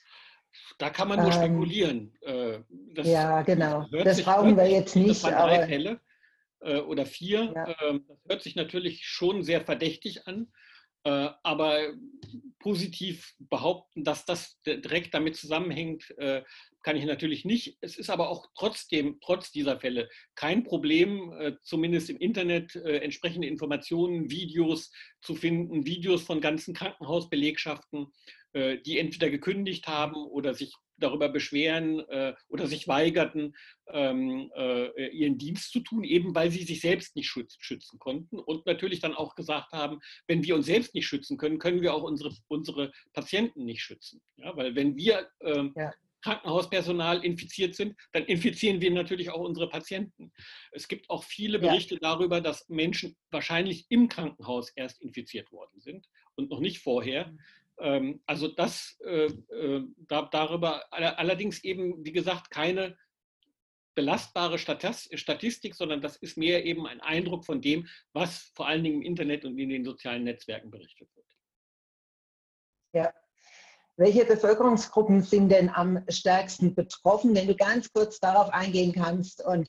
Da 0.78 0.90
kann 0.90 1.06
man 1.06 1.20
nur 1.20 1.30
ähm, 1.30 1.34
spekulieren. 1.34 2.12
Äh, 2.22 2.58
das, 2.96 3.06
ja, 3.06 3.42
genau. 3.42 3.86
Das 4.02 4.20
brauchen 4.22 4.56
wir 4.56 4.68
jetzt 4.68 4.96
nicht. 4.96 5.24
Aber, 5.24 5.68
Fälle. 5.68 6.00
Äh, 6.60 6.80
oder 6.80 7.06
vier. 7.06 7.52
Ja. 7.54 7.76
Ähm, 7.88 8.04
das 8.08 8.18
hört 8.26 8.42
sich 8.42 8.56
natürlich 8.56 9.06
schon 9.06 9.42
sehr 9.42 9.60
verdächtig 9.60 10.26
an. 10.26 10.52
Äh, 11.04 11.30
aber 11.44 11.94
positiv 12.58 13.34
behaupten, 13.38 14.02
dass 14.02 14.24
das 14.24 14.60
direkt 14.66 15.14
damit 15.14 15.36
zusammenhängt, 15.36 16.12
äh, 16.18 16.42
kann 16.82 16.96
ich 16.96 17.04
natürlich 17.04 17.44
nicht. 17.44 17.78
Es 17.80 17.96
ist 17.96 18.10
aber 18.10 18.28
auch 18.28 18.46
trotzdem, 18.56 19.18
trotz 19.20 19.52
dieser 19.52 19.78
Fälle, 19.78 20.08
kein 20.34 20.64
Problem, 20.64 21.58
zumindest 21.62 22.08
im 22.08 22.18
Internet 22.18 22.74
entsprechende 22.76 23.46
Informationen, 23.46 24.30
Videos 24.30 24.90
zu 25.20 25.34
finden, 25.34 25.86
Videos 25.86 26.22
von 26.22 26.40
ganzen 26.40 26.74
Krankenhausbelegschaften, 26.74 28.06
die 28.54 28.98
entweder 28.98 29.28
gekündigt 29.28 29.86
haben 29.86 30.14
oder 30.14 30.54
sich 30.54 30.72
darüber 30.98 31.28
beschweren 31.28 32.00
äh, 32.08 32.34
oder 32.48 32.66
sich 32.66 32.88
weigerten, 32.88 33.56
ähm, 33.88 34.50
äh, 34.56 35.08
ihren 35.08 35.38
Dienst 35.38 35.72
zu 35.72 35.80
tun, 35.80 36.04
eben 36.04 36.34
weil 36.34 36.50
sie 36.50 36.64
sich 36.64 36.80
selbst 36.80 37.16
nicht 37.16 37.28
schützen, 37.28 37.58
schützen 37.60 37.98
konnten 37.98 38.38
und 38.38 38.66
natürlich 38.66 39.00
dann 39.00 39.14
auch 39.14 39.34
gesagt 39.34 39.72
haben, 39.72 40.00
wenn 40.26 40.42
wir 40.42 40.54
uns 40.54 40.66
selbst 40.66 40.94
nicht 40.94 41.06
schützen 41.06 41.38
können, 41.38 41.58
können 41.58 41.82
wir 41.82 41.94
auch 41.94 42.02
unsere, 42.02 42.34
unsere 42.48 42.92
Patienten 43.12 43.64
nicht 43.64 43.82
schützen. 43.82 44.20
Ja, 44.36 44.56
weil 44.56 44.74
wenn 44.74 44.96
wir 44.96 45.28
ähm, 45.40 45.72
ja. 45.76 45.92
Krankenhauspersonal 46.22 47.24
infiziert 47.24 47.74
sind, 47.74 47.96
dann 48.12 48.24
infizieren 48.24 48.80
wir 48.80 48.90
natürlich 48.90 49.30
auch 49.30 49.40
unsere 49.40 49.68
Patienten. 49.68 50.32
Es 50.72 50.88
gibt 50.88 51.08
auch 51.10 51.24
viele 51.24 51.58
Berichte 51.58 51.94
ja. 51.94 52.00
darüber, 52.00 52.40
dass 52.40 52.68
Menschen 52.68 53.16
wahrscheinlich 53.30 53.86
im 53.88 54.08
Krankenhaus 54.08 54.70
erst 54.70 55.00
infiziert 55.00 55.52
worden 55.52 55.80
sind 55.80 56.08
und 56.34 56.50
noch 56.50 56.60
nicht 56.60 56.80
vorher. 56.80 57.32
Ähm, 57.80 58.20
also 58.26 58.48
das 58.48 58.98
äh, 59.04 59.26
äh, 59.26 59.84
darüber 60.08 60.84
allerdings 60.90 61.62
eben, 61.64 62.04
wie 62.04 62.12
gesagt, 62.12 62.50
keine 62.50 62.96
belastbare 63.94 64.58
Statistik, 64.58 65.74
sondern 65.74 66.00
das 66.00 66.16
ist 66.18 66.36
mehr 66.36 66.64
eben 66.64 66.86
ein 66.86 67.00
Eindruck 67.00 67.44
von 67.44 67.60
dem, 67.60 67.88
was 68.12 68.52
vor 68.54 68.68
allen 68.68 68.84
Dingen 68.84 69.02
im 69.02 69.02
Internet 69.02 69.44
und 69.44 69.58
in 69.58 69.70
den 69.70 69.84
sozialen 69.84 70.22
Netzwerken 70.22 70.70
berichtet 70.70 71.08
wird. 71.16 71.26
Ja. 72.92 73.12
Welche 73.96 74.24
Bevölkerungsgruppen 74.24 75.22
sind 75.22 75.48
denn 75.48 75.68
am 75.68 76.04
stärksten 76.08 76.76
betroffen, 76.76 77.34
wenn 77.34 77.48
du 77.48 77.56
ganz 77.56 77.92
kurz 77.92 78.20
darauf 78.20 78.50
eingehen 78.50 78.92
kannst 78.92 79.44
und 79.44 79.68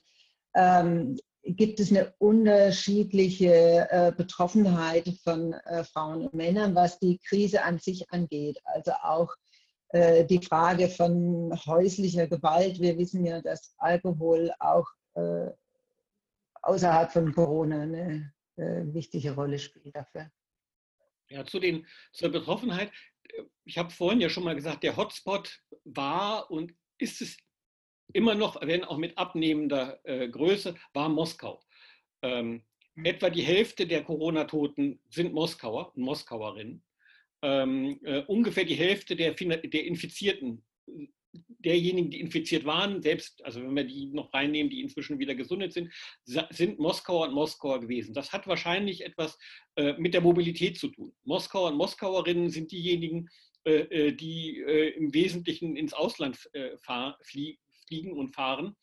ähm, 0.54 1.18
gibt 1.42 1.80
es 1.80 1.90
eine 1.90 2.12
unterschiedliche 2.18 3.88
äh, 3.90 4.12
Betroffenheit 4.16 5.08
von 5.24 5.52
äh, 5.52 5.84
Frauen 5.84 6.26
und 6.26 6.34
Männern, 6.34 6.74
was 6.74 6.98
die 6.98 7.18
Krise 7.18 7.62
an 7.62 7.78
sich 7.78 8.10
angeht. 8.10 8.58
Also 8.64 8.92
auch 9.02 9.34
äh, 9.88 10.24
die 10.24 10.42
Frage 10.42 10.88
von 10.88 11.52
häuslicher 11.66 12.26
Gewalt. 12.26 12.80
Wir 12.80 12.98
wissen 12.98 13.24
ja, 13.24 13.40
dass 13.40 13.74
Alkohol 13.78 14.52
auch 14.58 14.86
äh, 15.14 15.50
außerhalb 16.62 17.10
von 17.10 17.32
Corona 17.32 17.82
eine 17.82 18.32
äh, 18.56 18.84
wichtige 18.92 19.32
Rolle 19.32 19.58
spielt 19.58 19.96
dafür. 19.96 20.30
Ja, 21.28 21.44
zu 21.44 21.58
den, 21.58 21.86
zur 22.12 22.30
Betroffenheit. 22.30 22.92
Ich 23.64 23.78
habe 23.78 23.90
vorhin 23.90 24.20
ja 24.20 24.28
schon 24.28 24.44
mal 24.44 24.54
gesagt, 24.54 24.82
der 24.82 24.96
Hotspot 24.96 25.60
war 25.84 26.50
und 26.50 26.74
ist 26.98 27.22
es 27.22 27.36
immer 28.12 28.34
noch, 28.34 28.60
wenn 28.60 28.84
auch 28.84 28.98
mit 28.98 29.16
abnehmender 29.18 30.00
äh, 30.04 30.28
Größe, 30.28 30.74
war 30.92 31.08
Moskau. 31.08 31.62
Ähm, 32.22 32.62
mhm. 32.94 33.04
etwa 33.04 33.30
die 33.30 33.42
Hälfte 33.42 33.86
der 33.86 34.02
Corona-Toten 34.02 35.00
sind 35.08 35.32
Moskauer 35.32 35.92
und 35.96 36.02
Moskauerinnen. 36.02 36.82
ähm, 37.42 37.98
äh, 38.04 38.20
ungefähr 38.26 38.66
die 38.66 38.74
Hälfte 38.74 39.16
der, 39.16 39.32
der 39.32 39.84
Infizierten 39.84 40.62
derjenigen, 41.32 42.10
die 42.10 42.20
infiziert 42.20 42.64
waren, 42.64 43.02
selbst, 43.02 43.44
also 43.44 43.62
wenn 43.62 43.76
wir 43.76 43.84
die 43.84 44.06
noch 44.06 44.32
reinnehmen, 44.32 44.70
die 44.70 44.80
inzwischen 44.80 45.18
wieder 45.18 45.34
gesundet 45.34 45.72
sind, 45.72 45.92
sind 46.24 46.78
Moskauer 46.78 47.28
und 47.28 47.34
Moskauer 47.34 47.80
gewesen. 47.80 48.14
Das 48.14 48.32
hat 48.32 48.46
wahrscheinlich 48.46 49.04
etwas 49.04 49.38
äh, 49.76 49.94
mit 49.94 50.14
der 50.14 50.22
Mobilität 50.22 50.78
zu 50.78 50.88
tun. 50.88 51.12
Moskauer 51.24 51.70
und 51.70 51.76
Moskauerinnen 51.76 52.50
sind 52.50 52.72
diejenigen, 52.72 53.28
äh, 53.64 54.08
äh 54.08 54.12
die 54.12 54.60
äh, 54.60 54.88
im 54.96 55.12
Wesentlichen 55.14 55.76
ins 55.76 55.92
Ausland 55.92 56.38
äh, 56.52 56.76
fahr, 56.78 57.18
flie 57.22 57.58
fliegen 57.90 58.12
und 58.12 58.34
fahren 58.34 58.76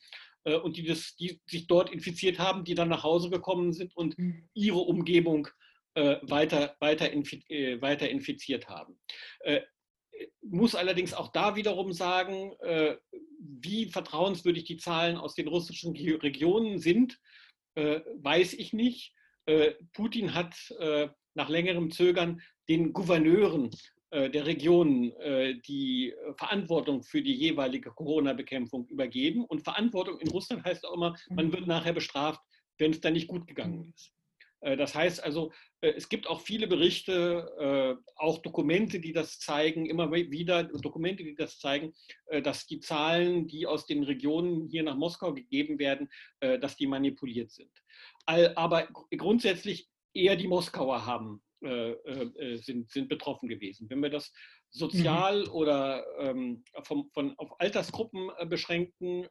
äh, 0.43 0.55
und 0.55 0.77
die, 0.77 0.83
das, 0.83 1.15
die 1.15 1.39
sich 1.45 1.67
dort 1.67 1.91
infiziert 1.91 2.39
haben, 2.39 2.63
die 2.65 2.75
dann 2.75 2.89
nach 2.89 3.03
Hause 3.03 3.29
gekommen 3.29 3.71
sind 3.73 3.95
und 3.95 4.17
mhm. 4.17 4.49
ihre 4.53 4.79
Umgebung 4.79 5.47
weiter, 6.21 6.75
weiter, 6.79 7.09
weiter 7.09 8.07
infiziert 8.07 8.69
haben 8.69 8.99
muss 10.41 10.75
allerdings 10.75 11.13
auch 11.13 11.31
da 11.31 11.55
wiederum 11.55 11.91
sagen, 11.91 12.53
äh, 12.61 12.97
wie 13.39 13.87
vertrauenswürdig 13.87 14.65
die 14.65 14.77
Zahlen 14.77 15.17
aus 15.17 15.35
den 15.35 15.47
russischen 15.47 15.95
Regionen 15.95 16.79
sind, 16.79 17.19
äh, 17.75 18.01
weiß 18.15 18.53
ich 18.53 18.73
nicht. 18.73 19.13
Äh, 19.45 19.73
Putin 19.93 20.33
hat 20.33 20.55
nach 21.33 21.49
längerem 21.49 21.91
Zögern 21.91 22.41
den 22.67 22.93
Gouverneuren 22.93 23.69
der 24.17 24.45
Regionen 24.45 25.13
die 25.67 26.13
Verantwortung 26.38 27.03
für 27.03 27.21
die 27.21 27.36
jeweilige 27.36 27.91
Corona-Bekämpfung 27.91 28.88
übergeben. 28.88 29.45
Und 29.45 29.63
Verantwortung 29.63 30.19
in 30.19 30.29
Russland 30.29 30.63
heißt 30.63 30.86
auch 30.86 30.93
immer, 30.93 31.15
man 31.29 31.51
wird 31.51 31.67
nachher 31.67 31.93
bestraft, 31.93 32.41
wenn 32.77 32.91
es 32.91 33.01
dann 33.01 33.13
nicht 33.13 33.27
gut 33.27 33.47
gegangen 33.47 33.93
ist. 33.93 34.13
Äh, 34.62 34.77
das 34.77 34.95
heißt 34.95 35.24
also, 35.24 35.51
äh, 35.81 35.93
es 35.95 36.09
gibt 36.09 36.27
auch 36.27 36.41
viele 36.41 36.67
Berichte, 36.67 37.51
äh, 37.59 38.09
auch 38.15 38.39
Dokumente, 38.39 39.00
die 39.00 39.13
das 39.13 39.39
zeigen, 39.39 39.86
immer 39.86 40.12
wieder 40.12 40.63
Dokumente, 40.63 41.24
die 41.24 41.36
das 41.36 41.59
zeigen, 41.59 41.93
dass 42.43 42.65
die 42.65 42.79
Zahlen, 42.79 43.47
die 43.47 43.67
aus 43.67 43.86
den 43.86 44.03
Regionen 44.03 44.67
hier 44.67 44.83
nach 44.83 44.95
Moskau 44.95 45.33
gegeben 45.33 45.79
werden, 45.79 46.09
dass 46.39 46.75
die 46.75 46.88
manipuliert 46.88 47.51
sind. 47.51 47.71
Aber 48.25 48.88
grundsätzlich 49.15 49.88
eher 50.13 50.36
die 50.36 50.47
Moskauer 50.47 51.05
haben, 51.05 51.41
sind, 51.59 52.89
sind 52.91 53.09
betroffen 53.09 53.49
gewesen. 53.49 53.89
Wenn 53.89 54.01
wir 54.01 54.09
das 54.09 54.31
sozial 54.69 55.45
mhm. 55.45 55.51
oder 55.51 56.05
ähm, 56.19 56.63
vom, 56.83 57.09
von, 57.13 57.37
auf 57.37 57.59
Altersgruppen 57.59 58.29
beschränken, 58.49 59.27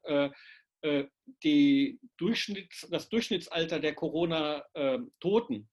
äh, 0.87 1.05
die 1.43 1.99
Durchschnitts-, 2.19 2.89
das 2.91 3.09
Durchschnittsalter 3.09 3.81
der 3.81 3.95
Corona-Toten, 3.95 5.69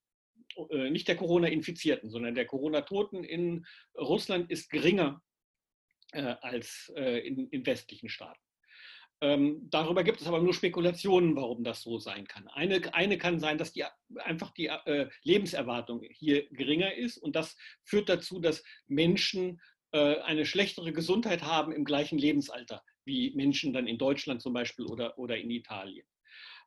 äh, 0.69 0.89
nicht 0.89 1.07
der 1.07 1.17
Corona-Infizierten, 1.17 2.09
sondern 2.09 2.35
der 2.35 2.45
Corona-Toten 2.45 3.23
in 3.23 3.65
Russland 3.97 4.49
ist 4.49 4.69
geringer 4.69 5.21
äh, 6.13 6.35
als 6.41 6.91
in, 6.95 7.49
in 7.49 7.65
westlichen 7.65 8.09
Staaten. 8.09 8.39
Ähm, 9.23 9.69
darüber 9.69 10.03
gibt 10.03 10.19
es 10.19 10.27
aber 10.27 10.41
nur 10.41 10.53
Spekulationen, 10.53 11.37
warum 11.37 11.63
das 11.63 11.81
so 11.81 11.97
sein 11.97 12.27
kann. 12.27 12.49
Eine, 12.49 12.93
eine 12.93 13.17
kann 13.17 13.39
sein, 13.39 13.57
dass 13.57 13.71
die, 13.71 13.85
einfach 14.17 14.51
die 14.51 14.67
äh, 14.67 15.07
Lebenserwartung 15.23 16.03
hier 16.11 16.49
geringer 16.49 16.93
ist 16.93 17.19
und 17.19 17.33
das 17.37 17.55
führt 17.85 18.09
dazu, 18.09 18.41
dass 18.41 18.65
Menschen 18.87 19.61
äh, 19.93 20.17
eine 20.17 20.45
schlechtere 20.45 20.91
Gesundheit 20.91 21.41
haben 21.41 21.71
im 21.71 21.85
gleichen 21.85 22.17
Lebensalter 22.17 22.83
wie 23.05 23.31
Menschen 23.33 23.71
dann 23.71 23.87
in 23.87 23.97
Deutschland 23.97 24.41
zum 24.41 24.51
Beispiel 24.51 24.85
oder, 24.87 25.17
oder 25.17 25.37
in 25.37 25.51
Italien. 25.51 26.05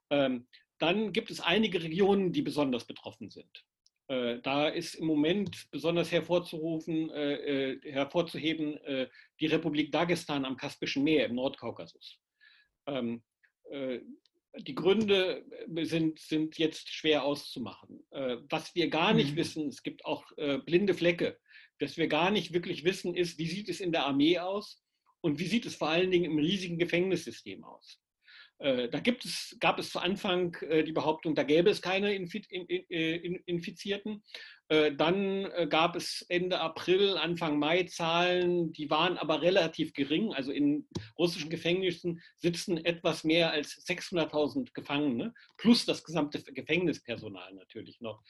Ähm, 0.09 0.49
dann 0.79 1.13
gibt 1.13 1.31
es 1.31 1.41
einige 1.41 1.83
Regionen, 1.83 2.33
die 2.33 2.43
besonders 2.43 2.87
betroffen 2.87 3.29
sind. 3.29 3.65
Äh, 4.09 4.39
da 4.41 4.69
ist 4.69 4.95
im 4.95 5.07
Moment 5.07 5.71
besonders 5.71 6.11
hervorzurufen, 6.11 7.11
äh, 7.11 7.75
äh 7.75 7.93
hervorzuheben 7.93 8.79
äh, 8.79 9.09
die 9.41 9.47
Republik 9.47 9.93
Dagestan 9.93 10.47
am 10.47 10.57
Kaspischen 10.57 11.05
Meer 11.05 11.27
im 11.27 11.35
Nordkaukasus. 11.35 12.19
Ähm, 12.87 13.23
äh, 13.71 14.00
die 14.59 14.75
Gründe 14.75 15.45
sind, 15.83 16.19
sind 16.19 16.57
jetzt 16.57 16.88
schwer 16.90 17.25
auszumachen. 17.25 18.07
Äh, 18.11 18.38
was 18.49 18.75
wir 18.75 18.88
gar 18.88 19.12
nicht 19.12 19.33
mhm. 19.33 19.37
wissen, 19.37 19.69
es 19.69 19.83
gibt 19.83 20.05
auch 20.05 20.25
blinde 20.64 20.95
Flecke, 20.95 21.38
was 21.81 21.97
wir 21.97 22.09
gar 22.09 22.31
nicht 22.31 22.52
wirklich 22.52 22.85
wissen, 22.85 23.14
ist, 23.14 23.38
wie 23.38 23.47
sieht 23.47 23.69
es 23.69 23.81
in 23.81 23.93
der 23.93 24.07
Armee 24.07 24.38
aus? 24.38 24.83
Und 25.21 25.38
wie 25.38 25.47
sieht 25.47 25.66
es 25.66 25.75
vor 25.75 25.88
allen 25.88 26.11
Dingen 26.11 26.31
im 26.31 26.38
riesigen 26.38 26.78
Gefängnissystem 26.78 27.64
aus? 27.64 28.00
Äh, 28.59 28.89
da 28.89 29.01
gibt 29.01 29.25
es, 29.25 29.57
gab 29.61 29.79
es 29.79 29.91
zu 29.91 29.99
Anfang 29.99 30.57
äh, 30.63 30.83
die 30.83 30.93
Behauptung, 30.93 31.35
da 31.35 31.43
gäbe 31.43 31.71
es 31.71 31.83
keine 31.83 32.15
äh, 32.15 33.39
Infizierten. 33.47 34.23
Dann 34.69 35.49
gab 35.71 35.95
es 35.95 36.27
Ende 36.29 36.59
April, 36.59 37.17
Anfang 37.19 37.57
Mai 37.57 37.85
Zahlen, 37.85 38.73
die 38.73 38.91
waren 38.91 39.17
aber 39.17 39.41
relativ 39.41 39.93
gering. 39.93 40.35
Also 40.35 40.50
in 40.50 40.89
russischen 41.17 41.50
Gefängnissen 41.50 42.21
sitzen 42.35 42.85
etwas 42.85 43.23
mehr 43.23 43.52
als 43.52 43.87
600.000 43.87 44.73
Gefangene, 44.73 45.33
plus 45.57 45.87
das 45.87 46.02
gesamte 46.02 46.43
Gefängnispersonal 46.43 47.54
natürlich 47.54 48.00
noch, 48.00 48.25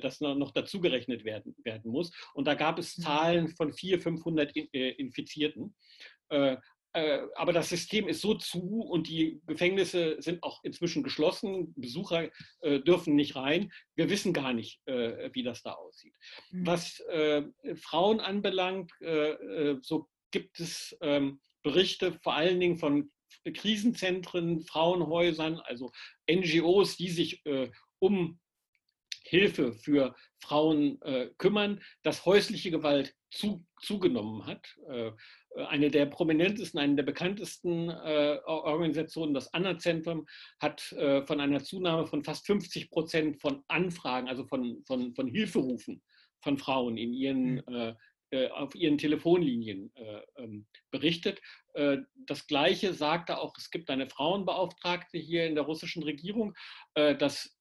das 0.00 0.22
noch 0.22 0.52
dazugerechnet 0.52 1.26
werden, 1.26 1.54
werden 1.62 1.92
muss. 1.92 2.10
Und 2.32 2.46
da 2.46 2.54
gab 2.54 2.78
es 2.78 2.96
mhm. 2.96 3.02
Zahlen 3.02 3.48
von 3.48 3.74
400, 3.74 4.02
500 4.02 4.56
Infizierten. 4.56 5.74
Äh, 6.94 7.02
äh, 7.02 7.28
aber 7.34 7.52
das 7.52 7.68
System 7.68 8.08
ist 8.08 8.20
so 8.20 8.34
zu 8.34 8.80
und 8.80 9.08
die 9.08 9.40
Gefängnisse 9.46 10.16
sind 10.20 10.42
auch 10.42 10.62
inzwischen 10.62 11.02
geschlossen. 11.02 11.72
Besucher 11.74 12.30
äh, 12.60 12.80
dürfen 12.80 13.14
nicht 13.14 13.36
rein. 13.36 13.72
Wir 13.96 14.10
wissen 14.10 14.32
gar 14.32 14.52
nicht, 14.52 14.80
wie 14.86 15.42
das 15.42 15.62
da 15.62 15.72
aussieht. 15.72 16.14
Mhm. 16.50 16.66
Was 16.66 17.02
Frauen 17.76 18.20
anbelangt, 18.20 18.90
so 19.80 20.08
gibt 20.30 20.60
es 20.60 20.96
ähm, 21.00 21.40
Berichte 21.62 22.18
vor 22.22 22.34
allen 22.34 22.58
Dingen 22.58 22.78
von 22.78 23.10
Krisenzentren, 23.54 24.60
Frauenhäusern, 24.60 25.60
also 25.64 25.92
NGOs, 26.30 26.96
die 26.96 27.10
sich 27.10 27.42
um 27.98 28.40
Hilfe 29.24 29.72
für 29.72 30.14
Frauen 30.40 30.98
kümmern, 31.38 31.80
dass 32.02 32.26
häusliche 32.26 32.70
Gewalt 32.70 33.14
zu, 33.32 33.64
zugenommen 33.80 34.46
hat. 34.46 34.76
Äh, 34.88 35.10
eine 35.66 35.90
der 35.90 36.06
prominentesten, 36.06 36.78
eine 36.78 36.94
der 36.94 37.02
bekanntesten 37.02 37.88
äh, 37.88 38.38
Organisationen, 38.46 39.34
das 39.34 39.52
Anna-Zentrum, 39.52 40.26
hat 40.60 40.92
äh, 40.92 41.26
von 41.26 41.40
einer 41.40 41.62
Zunahme 41.62 42.06
von 42.06 42.22
fast 42.22 42.46
50 42.46 42.90
Prozent 42.90 43.40
von 43.40 43.62
Anfragen, 43.68 44.28
also 44.28 44.44
von, 44.44 44.82
von, 44.86 45.14
von 45.14 45.26
Hilferufen 45.26 46.02
von 46.40 46.58
Frauen 46.58 46.96
in 46.96 47.12
ihren 47.12 47.54
mhm. 47.54 47.62
Äh, 47.68 47.94
auf 48.50 48.74
ihren 48.74 48.98
Telefonlinien 48.98 49.92
äh, 49.94 50.22
ähm, 50.36 50.66
berichtet. 50.90 51.40
Äh, 51.74 51.98
das 52.26 52.46
Gleiche 52.46 52.94
sagte 52.94 53.38
auch, 53.38 53.54
es 53.58 53.70
gibt 53.70 53.90
eine 53.90 54.08
Frauenbeauftragte 54.08 55.18
hier 55.18 55.46
in 55.46 55.54
der 55.54 55.64
russischen 55.64 56.02
Regierung. 56.02 56.54
Das 56.94 57.58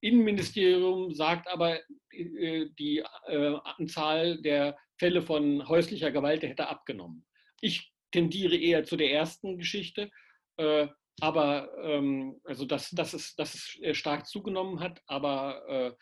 Innenministerium 0.00 1.12
sagt 1.12 1.48
aber, 1.48 1.78
die 2.12 3.04
Anzahl 3.26 4.40
der 4.40 4.78
Fälle 4.98 5.20
von 5.20 5.68
häuslicher 5.68 6.10
Gewalt 6.10 6.42
hätte 6.42 6.68
abgenommen. 6.68 7.26
Ich 7.60 7.92
tendiere 8.12 8.56
eher 8.56 8.84
zu 8.84 8.96
der 8.96 9.12
ersten 9.12 9.58
Geschichte, 9.58 10.10
aber 11.20 11.70
ähm, 11.82 12.40
also 12.44 12.64
dass, 12.64 12.90
dass, 12.90 13.14
es, 13.14 13.34
dass 13.34 13.54
es 13.54 13.96
stark 13.96 14.26
zugenommen 14.26 14.80
hat, 14.80 15.02
aber 15.06 15.68
äh, 15.68 15.92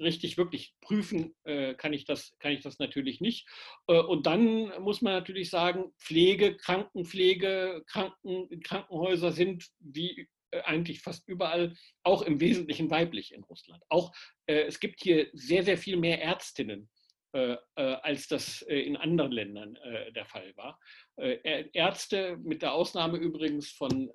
richtig 0.00 0.36
wirklich 0.36 0.74
prüfen 0.80 1.34
äh, 1.44 1.74
kann, 1.74 1.92
ich 1.92 2.04
das, 2.04 2.36
kann 2.38 2.52
ich 2.52 2.60
das 2.62 2.78
natürlich 2.78 3.20
nicht. 3.20 3.48
Äh, 3.86 4.00
und 4.00 4.26
dann 4.26 4.72
muss 4.82 5.02
man 5.02 5.12
natürlich 5.12 5.50
sagen, 5.50 5.92
Pflege, 5.98 6.56
Krankenpflege, 6.56 7.84
Kranken, 7.86 8.60
Krankenhäuser 8.60 9.32
sind 9.32 9.66
wie 9.80 10.28
eigentlich 10.64 11.00
fast 11.00 11.28
überall 11.28 11.74
auch 12.02 12.22
im 12.22 12.40
Wesentlichen 12.40 12.90
weiblich 12.90 13.34
in 13.34 13.42
Russland. 13.44 13.82
Auch 13.88 14.14
es 14.46 14.78
gibt 14.80 15.02
hier 15.02 15.28
sehr, 15.32 15.64
sehr 15.64 15.76
viel 15.76 15.96
mehr 15.96 16.22
Ärztinnen, 16.22 16.88
als 17.74 18.28
das 18.28 18.62
in 18.62 18.96
anderen 18.96 19.32
Ländern 19.32 19.76
der 20.14 20.24
Fall 20.24 20.56
war. 20.56 20.78
Ärzte, 21.18 22.38
mit 22.38 22.62
der 22.62 22.72
Ausnahme 22.72 23.18
übrigens 23.18 23.72
von 23.72 24.10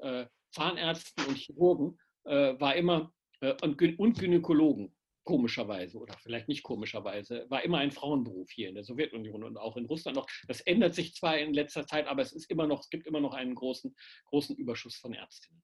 Zahnärzten 0.51 1.25
und 1.25 1.37
Chirurgen, 1.37 1.99
war 2.23 2.75
immer 2.75 3.13
und 3.61 3.77
Gynäkologen 3.77 4.95
komischerweise 5.31 5.97
oder 5.97 6.17
vielleicht 6.17 6.49
nicht 6.49 6.61
komischerweise, 6.61 7.45
war 7.47 7.63
immer 7.63 7.77
ein 7.77 7.91
Frauenberuf 7.91 8.51
hier 8.51 8.67
in 8.67 8.75
der 8.75 8.83
Sowjetunion 8.83 9.45
und 9.45 9.55
auch 9.55 9.77
in 9.77 9.85
Russland 9.85 10.17
noch. 10.17 10.27
Das 10.49 10.59
ändert 10.59 10.93
sich 10.93 11.15
zwar 11.15 11.37
in 11.37 11.53
letzter 11.53 11.87
Zeit, 11.87 12.05
aber 12.07 12.21
es 12.21 12.33
ist 12.33 12.51
immer 12.51 12.67
noch, 12.67 12.81
es 12.81 12.89
gibt 12.89 13.07
immer 13.07 13.21
noch 13.21 13.33
einen 13.33 13.55
großen, 13.55 13.95
großen 14.25 14.57
Überschuss 14.57 14.97
von 14.97 15.13
Ärztinnen. 15.13 15.63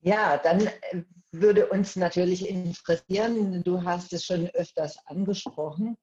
Ja, 0.00 0.38
dann 0.38 0.66
äh, 0.66 1.02
würde 1.30 1.68
uns 1.68 1.94
natürlich 1.94 2.48
interessieren, 2.48 3.62
du 3.64 3.82
hast 3.82 4.14
es 4.14 4.24
schon 4.24 4.48
öfters 4.54 4.96
angesprochen, 5.04 5.98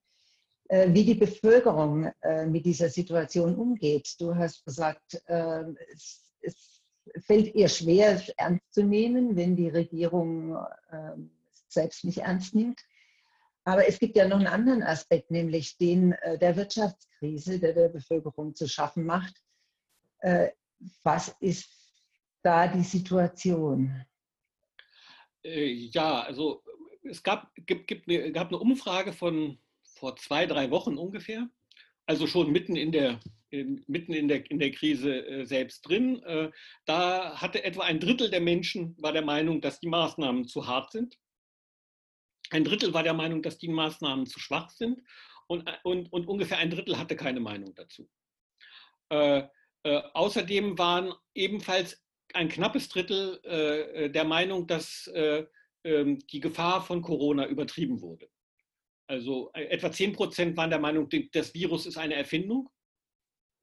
äh, 0.69 0.93
wie 0.93 1.03
die 1.03 1.15
Bevölkerung 1.15 2.11
äh, 2.21 2.45
mit 2.45 2.63
dieser 2.63 2.89
Situation 2.89 3.55
umgeht. 3.55 4.07
Du 4.19 4.35
hast 4.35 4.63
gesagt, 4.65 5.19
es 5.25 6.29
ist 6.41 6.74
fällt 7.19 7.53
ihr 7.55 7.67
schwer, 7.67 8.15
es 8.15 8.29
ernst 8.29 8.73
zu 8.73 8.83
nehmen, 8.83 9.35
wenn 9.35 9.55
die 9.55 9.69
Regierung 9.69 10.55
äh, 10.91 11.11
selbst 11.67 12.03
nicht 12.03 12.19
ernst 12.19 12.55
nimmt. 12.55 12.81
Aber 13.63 13.87
es 13.87 13.99
gibt 13.99 14.15
ja 14.15 14.27
noch 14.27 14.37
einen 14.37 14.47
anderen 14.47 14.83
Aspekt, 14.83 15.31
nämlich 15.31 15.77
den 15.77 16.11
äh, 16.13 16.37
der 16.37 16.55
Wirtschaftskrise, 16.55 17.59
der 17.59 17.73
der 17.73 17.89
Bevölkerung 17.89 18.55
zu 18.55 18.67
schaffen 18.67 19.05
macht. 19.05 19.41
Äh, 20.19 20.49
was 21.03 21.35
ist 21.39 21.69
da 22.43 22.67
die 22.67 22.83
Situation? 22.83 24.05
Äh, 25.43 25.71
ja, 25.71 26.21
also 26.21 26.63
es 27.03 27.23
gab, 27.23 27.53
gibt, 27.55 27.87
gibt 27.87 28.07
eine, 28.07 28.31
gab 28.31 28.49
eine 28.49 28.59
Umfrage 28.59 29.13
von 29.13 29.57
vor 29.83 30.15
zwei, 30.17 30.45
drei 30.45 30.71
Wochen 30.71 30.97
ungefähr, 30.97 31.47
also 32.05 32.27
schon 32.27 32.51
mitten 32.51 32.75
in 32.75 32.91
der, 32.91 33.19
mitten 33.87 34.13
in 34.13 34.27
der, 34.27 34.49
in 34.49 34.59
der 34.59 34.71
Krise 34.71 35.25
äh, 35.25 35.45
selbst 35.45 35.81
drin. 35.81 36.21
Äh, 36.23 36.51
da 36.85 37.39
hatte 37.41 37.63
etwa 37.63 37.83
ein 37.83 37.99
Drittel 37.99 38.29
der 38.29 38.41
Menschen 38.41 38.95
war 38.99 39.13
der 39.13 39.23
Meinung, 39.23 39.61
dass 39.61 39.79
die 39.79 39.87
Maßnahmen 39.87 40.47
zu 40.47 40.67
hart 40.67 40.91
sind. 40.91 41.17
Ein 42.51 42.63
Drittel 42.63 42.93
war 42.93 43.03
der 43.03 43.13
Meinung, 43.13 43.41
dass 43.41 43.57
die 43.57 43.67
Maßnahmen 43.67 44.25
zu 44.25 44.39
schwach 44.39 44.69
sind 44.69 45.01
und, 45.47 45.69
und, 45.83 46.11
und 46.11 46.27
ungefähr 46.27 46.57
ein 46.57 46.69
Drittel 46.69 46.97
hatte 46.97 47.15
keine 47.15 47.39
Meinung 47.39 47.73
dazu. 47.75 48.09
Äh, 49.09 49.43
äh, 49.83 50.01
außerdem 50.13 50.77
waren 50.77 51.13
ebenfalls 51.33 52.03
ein 52.33 52.49
knappes 52.49 52.89
Drittel 52.89 53.39
äh, 53.43 54.09
der 54.09 54.25
Meinung, 54.25 54.67
dass 54.67 55.09
ähm, 55.85 56.17
die 56.31 56.39
Gefahr 56.39 56.81
von 56.81 57.03
Corona 57.03 57.47
übertrieben 57.47 58.01
wurde. 58.01 58.27
Also 59.07 59.51
äh, 59.53 59.65
etwa 59.65 59.91
10 59.91 60.13
Prozent 60.13 60.57
waren 60.57 60.71
der 60.71 60.79
Meinung, 60.79 61.07
das 61.31 61.53
Virus 61.53 61.85
ist 61.85 61.97
eine 61.97 62.15
Erfindung. 62.15 62.69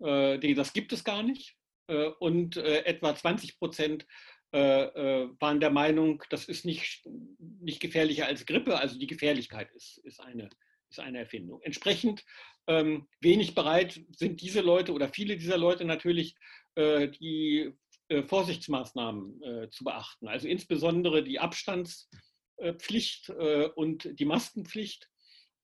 Äh, 0.02 0.54
das 0.54 0.72
gibt 0.72 0.92
es 0.92 1.04
gar 1.04 1.22
nicht. 1.22 1.56
Äh, 1.88 2.08
und 2.20 2.56
etwa 2.56 3.14
20 3.14 3.58
Prozent 3.58 4.06
waren 4.54 5.60
der 5.60 5.70
Meinung, 5.70 6.22
das 6.28 6.44
ist 6.44 6.66
nicht, 6.66 7.08
nicht 7.38 7.80
gefährlicher 7.80 8.26
als 8.26 8.44
Grippe. 8.44 8.76
Also 8.76 8.98
die 8.98 9.06
Gefährlichkeit 9.06 9.72
ist, 9.72 9.96
ist, 10.04 10.20
eine, 10.20 10.50
ist 10.90 11.00
eine 11.00 11.20
Erfindung. 11.20 11.62
Entsprechend 11.62 12.22
ähm, 12.66 13.08
wenig 13.22 13.54
bereit 13.54 13.98
sind 14.10 14.42
diese 14.42 14.60
Leute 14.60 14.92
oder 14.92 15.08
viele 15.08 15.38
dieser 15.38 15.56
Leute 15.56 15.86
natürlich, 15.86 16.36
die 16.76 17.72
äh, 18.12 18.22
Vorsichtsmaßnahmen 18.24 19.42
äh, 19.42 19.70
zu 19.70 19.84
beachten. 19.84 20.28
Also 20.28 20.46
insbesondere 20.46 21.24
die 21.24 21.38
Abstandspflicht 21.38 23.30
äh, 23.30 23.70
und 23.74 24.18
die 24.18 24.26
Maskenpflicht. 24.26 25.08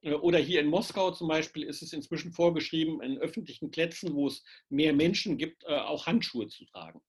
Oder 0.02 0.38
hier 0.38 0.60
in 0.60 0.68
Moskau 0.68 1.10
zum 1.10 1.26
Beispiel 1.26 1.64
ist 1.64 1.82
es 1.82 1.92
inzwischen 1.92 2.32
vorgeschrieben, 2.32 3.02
in 3.02 3.18
öffentlichen 3.18 3.70
Plätzen, 3.70 4.14
wo 4.14 4.28
es 4.28 4.44
mehr 4.68 4.92
Menschen 4.92 5.38
gibt, 5.38 5.66
auch 5.66 6.06
Handschuhe 6.06 6.46
zu 6.46 6.64
tragen. 6.66 7.00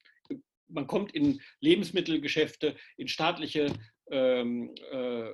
Man 0.68 0.88
kommt 0.88 1.14
in 1.14 1.40
Lebensmittelgeschäfte, 1.60 2.76
in 2.98 3.08
staatliche, 3.08 3.74
ähm, 4.10 4.74
äh, 4.92 5.30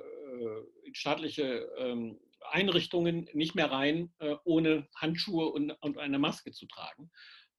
in 0.84 0.94
staatliche 0.94 1.68
ähm, 1.78 2.18
Einrichtungen 2.50 3.28
nicht 3.32 3.54
mehr 3.54 3.70
rein, 3.70 4.12
äh, 4.18 4.36
ohne 4.44 4.86
Handschuhe 4.96 5.46
und, 5.46 5.70
und, 5.80 5.98
eine 5.98 6.18
Maske 6.18 6.52
zu 6.52 6.66
tragen. 6.66 7.10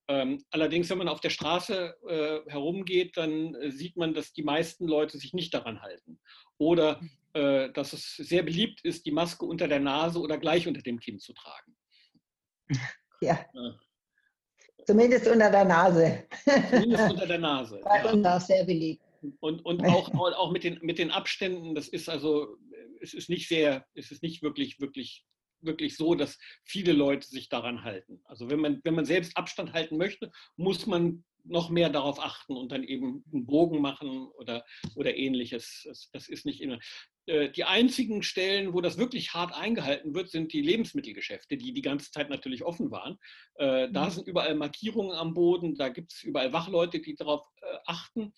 Ähm, 0.10 0.44
allerdings, 0.52 0.90
wenn 0.90 1.00
man 1.00 1.10
auf 1.10 1.20
der 1.20 1.30
Straße 1.30 1.96
äh, 2.08 2.50
herumgeht, 2.50 3.18
dann 3.18 3.56
äh, 3.56 3.72
sieht 3.72 3.98
man, 3.98 4.14
dass 4.14 4.32
die 4.32 4.44
meisten 4.44 4.88
Leute 4.88 5.18
sich 5.18 5.34
nicht 5.34 5.54
daran 5.54 5.82
halten. 5.82 6.20
Oder 6.58 7.02
äh, 7.02 7.27
dass 7.74 7.94
es 7.94 8.16
sehr 8.16 8.44
beliebt 8.44 8.82
ist, 8.84 9.06
die 9.06 9.12
Maske 9.12 9.46
unter 9.46 9.68
der 9.68 9.80
Nase 9.80 10.20
oder 10.20 10.38
gleich 10.38 10.68
unter 10.68 10.82
dem 10.82 11.00
Kinn 11.00 11.20
zu 11.20 11.34
tragen. 11.34 11.76
Ja. 13.20 13.44
Zumindest 14.86 15.28
unter 15.28 15.50
der 15.50 15.66
Nase. 15.66 16.28
Zumindest 16.70 17.10
unter 17.10 17.26
der 17.26 17.40
Nase. 17.50 17.82
Bei 17.84 17.98
ja. 17.98 18.12
uns 18.12 18.24
auch 18.28 18.40
sehr 18.40 18.64
beliebt. 18.64 19.02
Und, 19.40 19.66
und 19.66 19.84
auch, 19.84 20.14
auch 20.14 20.52
mit, 20.52 20.64
den, 20.64 20.78
mit 20.84 21.00
den 21.00 21.10
Abständen, 21.10 21.74
das 21.74 21.88
ist 21.88 22.10
also, 22.10 22.58
es 23.02 23.16
ist 23.16 23.28
nicht 23.28 23.48
sehr, 23.48 23.88
es 23.96 24.12
ist 24.12 24.22
nicht 24.22 24.44
wirklich, 24.44 24.80
wirklich 24.80 25.26
wirklich 25.62 25.98
so, 25.98 26.16
dass 26.16 26.38
viele 26.64 26.94
Leute 26.94 27.28
sich 27.28 27.50
daran 27.50 27.84
halten. 27.84 28.22
Also 28.26 28.50
wenn 28.50 28.60
man, 28.60 28.80
wenn 28.84 28.96
man 28.96 29.06
selbst 29.06 29.36
Abstand 29.38 29.74
halten 29.74 29.98
möchte, 29.98 30.32
muss 30.56 30.86
man 30.86 31.24
noch 31.44 31.70
mehr 31.70 31.90
darauf 31.90 32.20
achten 32.20 32.56
und 32.56 32.72
dann 32.72 32.84
eben 32.84 33.24
einen 33.32 33.46
Bogen 33.46 33.82
machen 33.82 34.28
oder, 34.38 34.66
oder 34.96 35.16
ähnliches. 35.16 35.84
Das, 35.86 36.10
das 36.12 36.28
ist 36.28 36.46
nicht 36.46 36.62
immer. 36.62 36.80
Äh, 37.28 37.50
die 37.50 37.66
einzigen 37.66 38.24
Stellen, 38.24 38.74
wo 38.74 38.82
das 38.82 38.98
wirklich 38.98 39.34
hart 39.34 39.54
eingehalten 39.54 40.16
wird, 40.16 40.30
sind 40.30 40.54
die 40.54 40.62
Lebensmittelgeschäfte, 40.62 41.58
die 41.58 41.74
die 41.74 41.82
ganze 41.82 42.10
Zeit 42.10 42.30
natürlich 42.30 42.64
offen 42.64 42.90
waren. 42.90 43.18
Äh, 43.56 43.92
da 43.92 44.06
mhm. 44.06 44.12
sind 44.12 44.28
überall 44.28 44.56
Markierungen 44.56 45.16
am 45.16 45.34
Boden, 45.34 45.76
da 45.76 45.90
gibt 45.90 46.14
es 46.14 46.24
überall 46.24 46.54
Wachleute, 46.54 47.00
die 47.00 47.16
darauf 47.16 47.46
äh, 47.62 47.78
achten. 47.86 48.34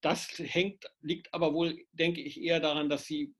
Das 0.00 0.28
hängt, 0.38 0.84
liegt 1.00 1.34
aber 1.34 1.52
wohl, 1.52 1.76
denke 1.90 2.20
ich, 2.20 2.40
eher 2.40 2.60
daran, 2.60 2.88
dass 2.88 3.04
sie 3.04 3.34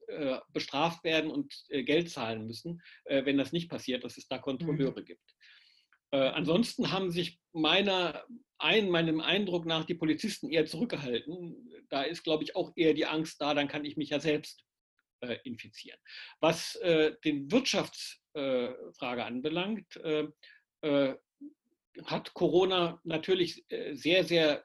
bestraft 0.53 1.05
werden 1.05 1.31
und 1.31 1.55
Geld 1.69 2.11
zahlen 2.11 2.49
müssen, 2.49 2.83
wenn 3.05 3.39
das 3.39 3.53
nicht 3.53 3.71
passiert, 3.71 4.03
dass 4.03 4.17
es 4.17 4.27
da 4.27 4.39
Kontrolleure 4.39 5.03
mhm. 5.03 5.05
gibt. 5.05 5.37
ansonsten 6.11 6.91
haben 6.91 7.13
sich 7.13 7.39
meiner, 7.53 8.25
ein, 8.59 8.91
meinem 8.91 9.21
Eindruck 9.21 9.67
nach 9.67 9.85
die 9.85 9.95
Polizisten 9.95 10.51
eher 10.51 10.67
zurückgehalten. 10.67 11.70
Da 11.91 12.03
ist, 12.03 12.23
glaube 12.23 12.45
ich, 12.45 12.57
auch 12.57 12.73
eher 12.77 12.95
die 12.95 13.07
Angst 13.07 13.41
da, 13.41 13.55
dann 13.55 13.69
kann 13.69 13.85
ich 13.85 13.97
mich 13.97 14.11
ja 14.11 14.21
selbst 14.21 14.65
äh, 15.21 15.37
infizieren. 15.45 15.99
Was 16.41 16.77
äh, 16.77 17.15
den 17.25 17.51
Wirtschaftsfrage 17.51 19.21
äh, 19.21 19.25
anbelangt, 19.25 19.97
äh, 19.97 20.29
äh, 20.81 21.15
hat 22.05 22.33
Corona 22.35 23.01
natürlich 23.03 23.67
sehr, 23.93 24.25
sehr 24.25 24.65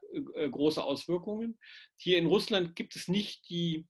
große 0.51 0.81
Auswirkungen. 0.81 1.59
Hier 1.97 2.19
in 2.19 2.27
Russland 2.27 2.75
gibt 2.75 2.95
es 2.95 3.07
nicht 3.07 3.49
die, 3.49 3.87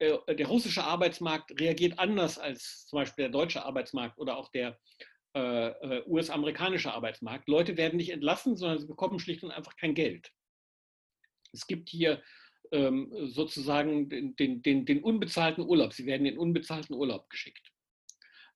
der 0.00 0.46
russische 0.46 0.84
Arbeitsmarkt 0.84 1.60
reagiert 1.60 1.98
anders 1.98 2.38
als 2.38 2.86
zum 2.86 3.00
Beispiel 3.00 3.24
der 3.24 3.32
deutsche 3.32 3.64
Arbeitsmarkt 3.64 4.16
oder 4.18 4.36
auch 4.36 4.50
der 4.52 4.78
US-amerikanischer 6.06 6.94
Arbeitsmarkt. 6.94 7.48
Leute 7.48 7.76
werden 7.76 7.96
nicht 7.96 8.10
entlassen, 8.10 8.56
sondern 8.56 8.78
sie 8.78 8.86
bekommen 8.86 9.18
schlicht 9.18 9.42
und 9.42 9.50
einfach 9.50 9.76
kein 9.76 9.94
Geld. 9.94 10.30
Es 11.52 11.66
gibt 11.66 11.88
hier 11.88 12.22
sozusagen 12.70 14.08
den, 14.08 14.36
den, 14.36 14.84
den, 14.84 15.02
unbezahlten 15.02 15.64
Urlaub. 15.64 15.92
Sie 15.92 16.06
werden 16.06 16.26
in 16.26 16.38
unbezahlten 16.38 16.94
Urlaub 16.94 17.28
geschickt. 17.30 17.72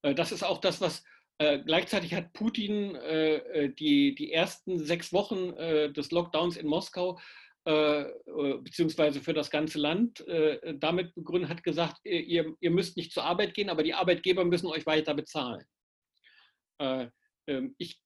Äh, 0.03 0.15
das 0.15 0.33
ist 0.33 0.43
auch 0.43 0.59
das, 0.59 0.81
was 0.81 1.05
äh, 1.39 1.61
gleichzeitig 1.61 2.15
hat 2.15 2.33
Putin 2.33 2.95
äh, 2.97 3.37
äh, 3.37 3.75
die, 3.75 4.15
die 4.15 4.33
ersten 4.33 4.79
sechs 4.79 5.13
Wochen 5.13 5.55
des 5.93 6.11
Lockdowns 6.11 6.57
in 6.57 6.67
Moskau 6.67 7.19
beziehungsweise 7.63 9.21
für 9.21 9.35
das 9.35 9.51
ganze 9.51 9.79
Land 9.79 10.25
damit 10.77 11.15
begründet, 11.15 11.51
hat 11.51 11.63
gesagt, 11.63 11.99
ihr, 12.05 12.57
ihr 12.59 12.71
müsst 12.71 12.97
nicht 12.97 13.13
zur 13.13 13.25
Arbeit 13.25 13.53
gehen, 13.53 13.69
aber 13.69 13.83
die 13.83 13.93
Arbeitgeber 13.93 14.47
müssen 14.47 14.67
euch 14.67 14.87
weiter 14.87 15.13
bezahlen. 15.13 15.63
Äh, 16.81 17.09
ähm, 17.47 17.75
ich 17.79 18.01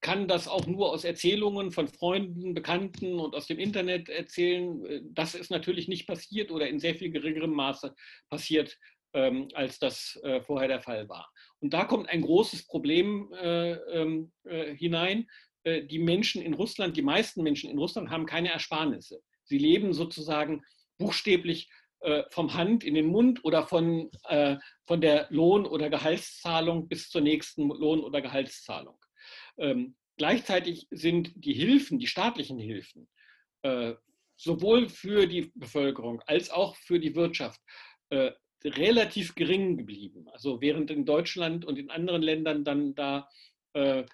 kann 0.00 0.28
das 0.28 0.48
auch 0.48 0.66
nur 0.66 0.90
aus 0.92 1.04
Erzählungen 1.04 1.72
von 1.72 1.88
Freunden, 1.88 2.54
Bekannten 2.54 3.18
und 3.18 3.34
aus 3.34 3.46
dem 3.46 3.58
Internet 3.58 4.08
erzählen. 4.08 4.84
Äh, 4.84 5.00
das 5.04 5.34
ist 5.34 5.50
natürlich 5.50 5.88
nicht 5.88 6.06
passiert 6.06 6.50
oder 6.50 6.68
in 6.68 6.78
sehr 6.78 6.94
viel 6.94 7.10
geringerem 7.10 7.52
Maße 7.52 7.94
passiert, 8.28 8.78
ähm, 9.14 9.48
als 9.54 9.78
das 9.78 10.18
äh, 10.22 10.40
vorher 10.40 10.68
der 10.68 10.80
Fall 10.80 11.08
war. 11.08 11.30
Und 11.60 11.72
da 11.72 11.84
kommt 11.84 12.08
ein 12.08 12.22
großes 12.22 12.66
Problem 12.66 13.32
ähm, 13.40 14.32
hinein. 14.44 15.26
Die 15.64 15.98
Menschen 15.98 16.42
in 16.42 16.54
Russland, 16.54 16.96
die 16.96 17.02
meisten 17.02 17.42
Menschen 17.42 17.68
in 17.68 17.78
Russland 17.78 18.10
haben 18.10 18.24
keine 18.24 18.52
Ersparnisse. 18.52 19.20
Sie 19.42 19.58
leben 19.58 19.92
sozusagen 19.92 20.62
buchstäblich 20.96 21.68
äh, 22.00 22.24
vom 22.30 22.54
Hand 22.54 22.84
in 22.84 22.94
den 22.94 23.06
Mund 23.06 23.44
oder 23.44 23.66
von, 23.66 24.10
äh, 24.28 24.56
von 24.86 25.00
der 25.00 25.26
Lohn- 25.30 25.66
oder 25.66 25.88
Gehaltszahlung 25.88 26.88
bis 26.88 27.08
zur 27.10 27.22
nächsten 27.22 27.68
Lohn- 27.68 28.04
oder 28.04 28.20
Gehaltszahlung. 28.20 28.96
Ähm, 29.58 29.96
gleichzeitig 30.16 30.86
sind 30.90 31.32
die 31.36 31.52
Hilfen, 31.52 31.98
die 31.98 32.06
staatlichen 32.06 32.58
Hilfen, 32.58 33.08
äh, 33.62 33.94
sowohl 34.36 34.88
für 34.88 35.26
die 35.26 35.52
Bevölkerung 35.54 36.20
als 36.26 36.50
auch 36.50 36.76
für 36.76 36.98
die 36.98 37.14
Wirtschaft 37.14 37.60
äh, 38.10 38.32
relativ 38.64 39.34
gering 39.34 39.76
geblieben. 39.76 40.28
Also 40.32 40.60
während 40.60 40.90
in 40.90 41.04
Deutschland 41.04 41.64
und 41.64 41.78
in 41.78 41.90
anderen 41.90 42.22
Ländern 42.22 42.64
dann 42.64 42.94
da 42.94 43.28
äh, 43.74 44.04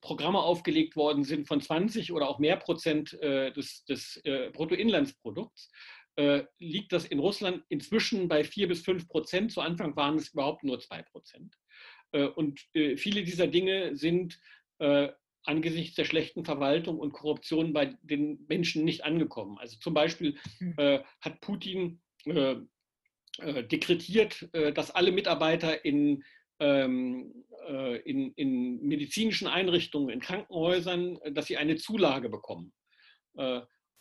Programme 0.00 0.40
aufgelegt 0.40 0.96
worden 0.96 1.24
sind 1.24 1.48
von 1.48 1.60
20 1.60 2.12
oder 2.12 2.28
auch 2.28 2.38
mehr 2.38 2.56
Prozent 2.56 3.14
äh, 3.22 3.52
des, 3.52 3.84
des 3.86 4.20
Bruttoinlandsprodukts, 4.52 5.70
äh, 6.16 6.44
liegt 6.58 6.92
das 6.92 7.06
in 7.06 7.18
Russland 7.18 7.64
inzwischen 7.70 8.28
bei 8.28 8.44
4 8.44 8.68
bis 8.68 8.82
5 8.82 9.08
Prozent. 9.08 9.52
Zu 9.52 9.62
Anfang 9.62 9.96
waren 9.96 10.16
es 10.16 10.32
überhaupt 10.32 10.62
nur 10.62 10.78
2 10.78 11.02
Prozent. 11.04 11.56
Äh, 12.12 12.26
und 12.26 12.60
äh, 12.74 12.96
viele 12.96 13.24
dieser 13.24 13.46
Dinge 13.46 13.96
sind 13.96 14.38
angesichts 15.44 15.94
der 15.94 16.06
schlechten 16.06 16.44
Verwaltung 16.44 16.98
und 16.98 17.12
Korruption 17.12 17.72
bei 17.72 17.96
den 18.02 18.44
Menschen 18.48 18.84
nicht 18.84 19.04
angekommen. 19.04 19.56
Also 19.58 19.78
zum 19.78 19.94
Beispiel 19.94 20.36
hm. 20.58 20.74
hat 21.20 21.40
Putin 21.40 22.00
dekretiert, 23.38 24.48
dass 24.74 24.90
alle 24.90 25.12
Mitarbeiter 25.12 25.84
in, 25.84 26.24
ähm, 26.58 27.44
in, 28.04 28.32
in 28.32 28.82
medizinischen 28.82 29.46
Einrichtungen, 29.46 30.08
in 30.08 30.18
Krankenhäusern, 30.18 31.20
dass 31.30 31.46
sie 31.46 31.58
eine 31.58 31.76
Zulage 31.76 32.28
bekommen. 32.28 32.72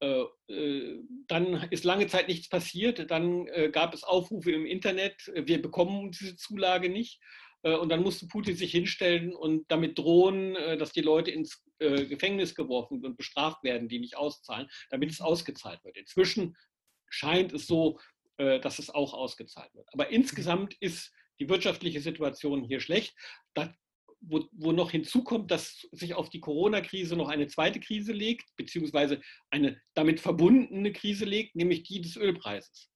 Äh, 0.02 0.26
äh, 0.48 1.00
dann 1.28 1.68
ist 1.70 1.84
lange 1.84 2.08
Zeit 2.08 2.28
nichts 2.28 2.50
passiert. 2.50 3.12
Dann 3.12 3.46
äh, 3.48 3.70
gab 3.70 3.94
es 3.94 4.04
Aufrufe 4.04 4.52
im 4.52 4.66
Internet, 4.66 5.32
wir 5.36 5.62
bekommen 5.62 6.12
diese 6.12 6.36
Zulage 6.36 6.90
nicht. 6.90 7.22
Und 7.64 7.90
dann 7.90 8.02
musste 8.02 8.28
Putin 8.28 8.56
sich 8.56 8.72
hinstellen 8.72 9.36
und 9.36 9.70
damit 9.70 9.98
drohen, 10.00 10.56
dass 10.80 10.94
die 10.94 11.02
Leute 11.02 11.30
ins 11.30 11.64
Gefängnis 11.78 12.56
geworfen 12.56 13.06
und 13.06 13.18
bestraft 13.18 13.64
werden, 13.64 13.88
die 13.88 14.00
nicht 14.00 14.18
auszahlen, 14.18 14.68
damit 14.90 15.12
es 15.12 15.22
ausgezahlt 15.22 15.84
wird. 15.84 15.96
Inzwischen 15.96 16.56
scheint 17.10 17.54
es 17.54 17.68
so, 17.68 18.00
dass 18.38 18.80
es 18.80 18.90
auch 18.90 19.14
ausgezahlt 19.14 19.74
wird. 19.76 19.88
Aber 19.94 20.10
insgesamt 20.10 20.76
ist 20.80 21.14
die 21.40 21.50
wirtschaftliche 21.50 22.02
Situation 22.02 22.64
hier 22.64 22.80
schlecht. 22.80 23.14
Da 23.54 23.72
wo, 24.22 24.48
wo 24.52 24.72
noch 24.72 24.92
hinzukommt, 24.92 25.52
dass 25.52 25.88
sich 25.92 26.14
auf 26.14 26.30
die 26.30 26.40
Corona-Krise 26.40 27.16
noch 27.16 27.28
eine 27.28 27.48
zweite 27.48 27.80
Krise 27.80 28.14
legt, 28.14 28.56
beziehungsweise 28.56 29.20
eine 29.50 29.82
damit 29.96 30.20
verbundene 30.20 30.94
Krise 30.94 31.26
legt, 31.26 31.56
nämlich 31.56 31.84
die 31.84 32.02
des 32.02 32.16
Ölpreises. 32.16 32.90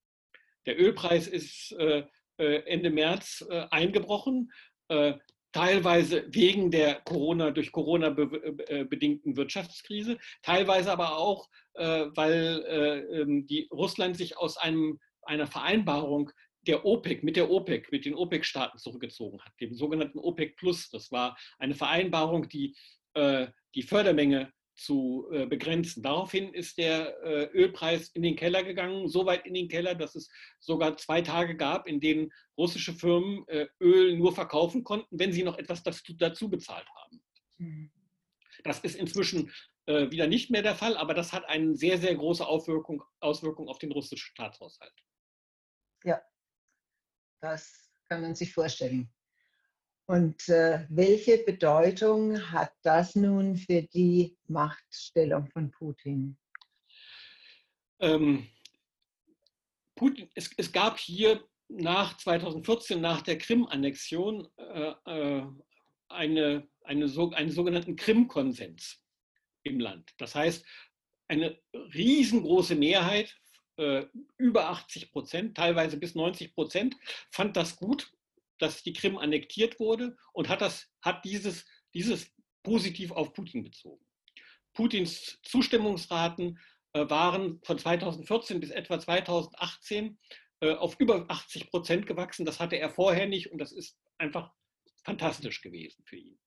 Der 0.66 0.80
Ölpreis 0.80 1.28
ist 1.28 1.74
äh, 1.74 2.00
äh 2.00 2.06
Ende 2.38 2.90
März 2.90 3.46
äh, 3.50 3.66
eingebrochen, 3.72 4.52
äh, 4.90 5.14
teilweise 5.52 6.26
wegen 6.28 6.70
der 6.70 6.96
Corona, 7.02 7.52
durch 7.52 7.72
Corona 7.72 8.10
be 8.10 8.24
äh, 8.68 8.84
bedingten 8.84 9.38
Wirtschaftskrise, 9.38 10.18
teilweise 10.42 10.92
aber 10.92 11.18
auch, 11.18 11.50
äh, 11.76 12.06
weil 12.14 13.10
ähm, 13.12 13.48
die 13.48 13.70
Russland 13.72 14.18
sich 14.18 14.38
aus 14.38 14.58
einem, 14.58 15.00
einer 15.22 15.48
Vereinbarung 15.48 16.32
der 16.68 16.84
OPEC, 16.84 17.24
mit 17.24 17.38
der 17.38 17.50
OPEC, 17.50 17.92
mit 17.92 18.06
den 18.06 18.16
OPEC-Staaten 18.16 18.80
zurückgezogen 18.80 19.40
hat, 19.42 19.54
dem 19.62 19.76
sogenannten 19.76 20.20
OPEC 20.20 20.58
Plus. 20.58 20.90
Das 20.90 21.12
war 21.12 21.38
eine 21.58 21.76
Vereinbarung, 21.76 22.50
die 22.50 22.76
äh, 23.14 23.48
die 23.76 23.84
Fördermenge 23.84 24.52
zu 24.76 25.28
äh, 25.32 25.46
begrenzen. 25.46 26.04
Daraufhin 26.04 26.54
ist 26.54 26.78
der 26.78 27.18
äh, 27.24 27.46
Ölpreis 27.54 28.10
in 28.10 28.24
den 28.24 28.36
Keller 28.36 28.64
gegangen, 28.64 29.08
so 29.08 29.26
weit 29.26 29.46
in 29.46 29.54
den 29.54 29.68
Keller, 29.68 29.96
dass 29.96 30.16
es 30.16 30.30
sogar 30.60 30.98
zwei 30.98 31.22
Tage 31.22 31.56
gab, 31.56 31.88
in 31.88 32.00
denen 32.00 32.32
russische 32.58 32.94
Firmen 32.94 33.48
äh, 33.48 33.68
Öl 33.80 34.18
nur 34.18 34.34
verkaufen 34.34 34.84
konnten, 34.84 35.18
wenn 35.18 35.32
sie 35.32 35.44
noch 35.44 35.58
etwas 35.58 35.84
dazu, 35.84 36.14
dazu 36.18 36.50
bezahlt 36.50 36.88
haben. 36.96 37.22
Mhm. 37.58 37.92
Das 38.64 38.80
ist 38.80 38.96
inzwischen 38.96 39.52
äh, 39.86 40.10
wieder 40.12 40.28
nicht 40.28 40.50
mehr 40.50 40.64
der 40.64 40.76
Fall, 40.76 40.98
aber 40.98 41.14
das 41.14 41.32
hat 41.32 41.46
eine 41.46 41.76
sehr, 41.76 41.98
sehr 41.98 42.16
große 42.16 42.46
Auswirkung, 42.46 43.04
Auswirkung 43.20 43.70
auf 43.70 43.80
den 43.80 43.92
russischen 43.92 44.32
Staatshaushalt. 44.32 44.94
Ja, 46.04 46.22
das 47.42 47.92
kann 48.10 48.22
man 48.22 48.36
sich 48.36 48.54
vorstellen. 48.54 49.15
Und 50.08 50.48
äh, 50.50 50.86
welche 50.90 51.40
Bedeutung 51.40 52.40
hat 52.52 52.72
das 52.84 53.16
nun 53.16 53.56
für 53.56 53.82
die 53.82 54.38
Machtstellung 54.48 55.48
von 55.48 55.72
Putin? 55.72 56.38
Ähm, 58.00 58.48
Putin 59.96 60.30
es, 60.36 60.52
es, 60.58 60.72
gab 60.72 61.00
hier 61.00 61.44
nach 61.70 62.18
2014, 62.18 63.02
nach 63.02 63.24
der 63.24 63.40
Krim-Annexion, 63.40 64.48
äh, 64.58 64.94
äh, 65.06 65.48
eine, 66.10 66.68
eine, 66.84 67.08
so, 67.08 67.32
einen 67.32 67.50
sogenannten 67.50 67.96
Krim-Konsens 67.96 69.02
im 69.64 69.80
Land. 69.80 70.14
Das 70.20 70.36
heißt, 70.36 70.64
eine 71.28 71.60
riesengroße 71.74 72.76
Mehrheit 72.76 73.36
äh, 73.78 74.06
über 74.38 74.70
80 74.70 75.12
Prozent, 75.12 75.58
teilweise 75.58 75.98
bis 75.98 76.14
90 76.14 76.54
Prozent, 76.54 76.96
fand 77.32 77.58
das 77.58 77.76
gut, 77.76 78.12
dass 78.60 78.84
die 78.84 78.94
Krim 78.94 79.18
annektiert 79.18 79.80
wurde 79.80 80.16
und 80.34 80.50
hat, 80.50 80.62
das, 80.62 80.88
hat 81.02 81.24
dieses, 81.26 81.66
dieses 81.94 82.32
positiv 82.64 83.12
auf 83.12 83.34
Putin 83.34 83.64
bezogen. 83.64 84.04
Putins 84.74 85.40
Zustimmungsraten 85.44 86.60
äh, 86.94 87.10
waren 87.10 87.62
von 87.64 87.78
2014 87.78 88.60
bis 88.60 88.72
etwa 88.72 89.00
2018 89.00 90.18
äh, 90.62 90.74
auf 90.74 91.00
über 91.00 91.26
80 91.30 91.70
Prozent 91.70 92.08
gewachsen. 92.08 92.46
Das 92.46 92.60
hatte 92.60 92.78
er 92.78 92.90
vorher 92.90 93.28
nicht 93.28 93.52
und 93.52 93.60
das 93.60 93.72
ist 93.72 93.98
einfach 94.18 94.52
fantastisch 95.04 95.62
gewesen 95.62 96.04
für 96.06 96.18
ihn. 96.18 96.38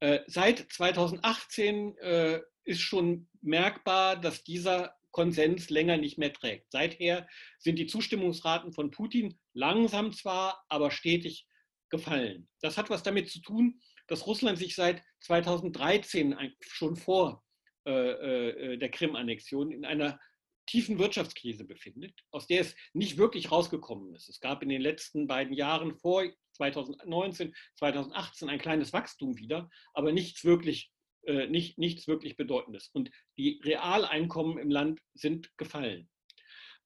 Äh, 0.00 0.20
seit 0.26 0.66
2018 0.70 1.96
äh, 1.98 2.40
ist 2.64 2.80
schon 2.80 3.28
merkbar, 3.40 4.16
dass 4.16 4.44
dieser 4.44 4.94
Konsens 5.10 5.70
länger 5.70 5.96
nicht 5.96 6.18
mehr 6.18 6.32
trägt. 6.32 6.70
Seither 6.70 7.26
sind 7.58 7.78
die 7.78 7.86
Zustimmungsraten 7.86 8.72
von 8.72 8.90
Putin 8.90 9.38
langsam 9.56 10.12
zwar, 10.12 10.64
aber 10.68 10.90
stetig 10.90 11.46
gefallen. 11.90 12.48
Das 12.60 12.76
hat 12.76 12.90
was 12.90 13.02
damit 13.02 13.30
zu 13.30 13.40
tun, 13.40 13.80
dass 14.06 14.26
Russland 14.26 14.58
sich 14.58 14.74
seit 14.74 15.02
2013 15.20 16.36
schon 16.60 16.96
vor 16.96 17.42
äh, 17.86 18.72
äh, 18.72 18.76
der 18.76 18.90
Krim-Annexion 18.90 19.72
in 19.72 19.84
einer 19.84 20.20
tiefen 20.66 20.98
Wirtschaftskrise 20.98 21.64
befindet, 21.64 22.12
aus 22.32 22.46
der 22.46 22.60
es 22.60 22.74
nicht 22.92 23.18
wirklich 23.18 23.52
rausgekommen 23.52 24.14
ist. 24.14 24.28
Es 24.28 24.40
gab 24.40 24.62
in 24.62 24.68
den 24.68 24.80
letzten 24.80 25.26
beiden 25.26 25.54
Jahren 25.54 25.96
vor 25.96 26.24
2019, 26.54 27.54
2018 27.76 28.48
ein 28.48 28.58
kleines 28.58 28.92
Wachstum 28.92 29.36
wieder, 29.36 29.70
aber 29.94 30.12
nichts 30.12 30.44
wirklich 30.44 30.90
äh, 31.26 31.46
nicht, 31.48 31.78
nichts 31.78 32.06
wirklich 32.06 32.36
Bedeutendes. 32.36 32.88
Und 32.92 33.10
die 33.36 33.60
Realeinkommen 33.64 34.58
im 34.58 34.70
Land 34.70 35.00
sind 35.14 35.50
gefallen. 35.56 36.08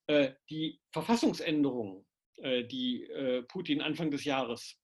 Äh, 0.06 0.32
die 0.48 0.80
Verfassungsänderungen, 0.92 1.98
äh, 1.98 2.09
die 2.42 3.08
Putin 3.48 3.80
Anfang 3.80 4.10
des 4.10 4.24
Jahres 4.24 4.78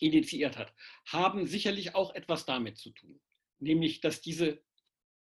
initiiert 0.00 0.56
hat, 0.56 0.72
haben 1.06 1.46
sicherlich 1.46 1.94
auch 1.94 2.14
etwas 2.14 2.46
damit 2.46 2.78
zu 2.78 2.90
tun. 2.90 3.20
Nämlich, 3.58 4.00
dass 4.00 4.20
diese 4.20 4.62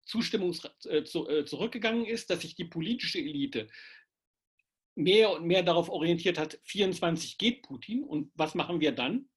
Zustimmung 0.06 0.54
zurückgegangen 0.54 2.06
ist, 2.06 2.30
dass 2.30 2.42
sich 2.42 2.56
die 2.56 2.66
politische 2.66 3.20
Elite 3.20 3.68
mehr 4.96 5.32
und 5.32 5.46
mehr 5.46 5.64
darauf 5.64 5.90
orientiert 5.90 6.38
hat, 6.38 6.60
24 6.64 7.38
geht 7.38 7.64
Putin 7.64 8.04
und 8.04 8.32
was 8.36 8.56
machen 8.56 8.80
wir 8.80 8.92
dann? 8.94 9.30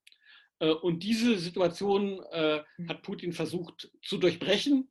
Äh, 0.60 0.70
und 0.70 1.02
diese 1.02 1.38
Situation 1.38 2.22
äh, 2.32 2.62
mhm. 2.76 2.88
hat 2.88 3.02
Putin 3.02 3.32
versucht 3.32 3.90
zu 4.02 4.18
durchbrechen, 4.18 4.90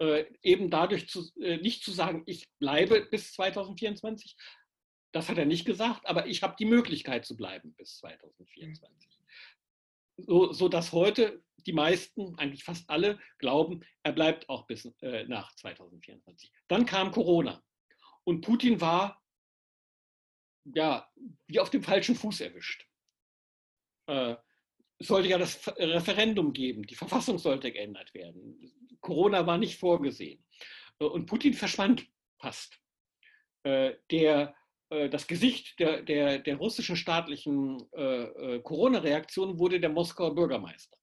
äh, 0.00 0.24
eben 0.42 0.70
dadurch 0.70 1.08
zu, 1.08 1.28
nicht 1.36 1.82
zu 1.82 1.90
sagen, 1.92 2.22
ich 2.26 2.48
bleibe 2.58 3.06
bis 3.10 3.32
2024. 3.32 4.36
Das 5.12 5.28
hat 5.28 5.38
er 5.38 5.46
nicht 5.46 5.64
gesagt, 5.64 6.06
aber 6.06 6.26
ich 6.26 6.42
habe 6.42 6.56
die 6.58 6.66
Möglichkeit 6.66 7.24
zu 7.24 7.36
bleiben 7.36 7.74
bis 7.74 7.98
2024. 7.98 9.18
So, 10.18 10.52
so 10.52 10.68
dass 10.68 10.92
heute 10.92 11.42
die 11.66 11.72
meisten, 11.72 12.34
eigentlich 12.38 12.64
fast 12.64 12.88
alle, 12.90 13.18
glauben, 13.38 13.80
er 14.02 14.12
bleibt 14.12 14.48
auch 14.48 14.66
bis 14.66 14.84
äh, 15.02 15.24
nach 15.24 15.54
2024. 15.56 16.52
Dann 16.66 16.86
kam 16.86 17.10
Corona 17.10 17.62
und 18.24 18.42
Putin 18.42 18.80
war 18.80 19.22
ja 20.64 21.10
wie 21.46 21.60
auf 21.60 21.70
dem 21.70 21.82
falschen 21.82 22.14
Fuß 22.14 22.40
erwischt. 22.40 22.86
Äh, 24.06 24.36
sollte 25.00 25.28
ja 25.28 25.38
das 25.38 25.66
Referendum 25.78 26.52
geben, 26.52 26.82
die 26.82 26.94
Verfassung 26.94 27.38
sollte 27.38 27.70
geändert 27.72 28.12
werden. 28.14 28.98
Corona 29.00 29.46
war 29.46 29.58
nicht 29.58 29.78
vorgesehen. 29.78 30.44
Äh, 30.98 31.04
und 31.04 31.26
Putin 31.26 31.54
verschwand 31.54 32.06
fast. 32.38 32.80
Äh, 33.62 33.94
der, 34.10 34.54
das 34.90 35.26
Gesicht 35.26 35.78
der, 35.80 36.02
der, 36.02 36.38
der 36.38 36.56
russischen 36.56 36.96
staatlichen 36.96 37.78
Corona-Reaktion 38.62 39.58
wurde 39.58 39.80
der 39.80 39.90
Moskauer 39.90 40.34
Bürgermeister. 40.34 40.96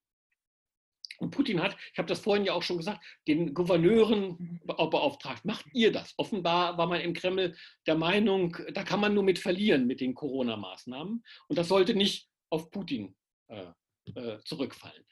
Und 1.18 1.32
Putin 1.32 1.62
hat, 1.62 1.78
ich 1.94 1.98
habe 1.98 2.08
das 2.08 2.20
vorhin 2.20 2.46
ja 2.46 2.54
auch 2.54 2.64
schon 2.64 2.78
gesagt, 2.78 3.04
den 3.28 3.54
Gouverneuren 3.54 4.60
beauftragt. 4.66 5.46
Macht 5.46 5.66
ihr 5.74 5.92
das? 5.92 6.14
Offenbar 6.18 6.78
war 6.78 6.88
man 6.88 7.02
im 7.02 7.14
Kreml 7.14 7.56
der 7.88 7.96
Meinung, 7.96 8.58
da 8.74 8.84
kann 8.84 9.00
man 9.00 9.14
nur 9.14 9.24
mit 9.24 9.40
verlieren 9.40 9.88
mit 9.88 10.02
den 10.02 10.14
Corona-Maßnahmen. 10.14 11.24
Und 11.48 11.58
das 11.58 11.68
sollte 11.68 11.96
nicht 11.96 12.30
auf 12.50 12.70
Putin 12.72 13.16
äh, 13.48 13.72
äh, 14.16 14.40
zurückfallen. 14.44 15.06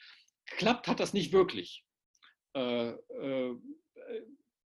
Klappt 0.45 0.87
hat 0.87 0.99
das 0.99 1.13
nicht 1.13 1.31
wirklich. 1.31 1.85
Äh, 2.55 2.89
äh, 2.89 3.55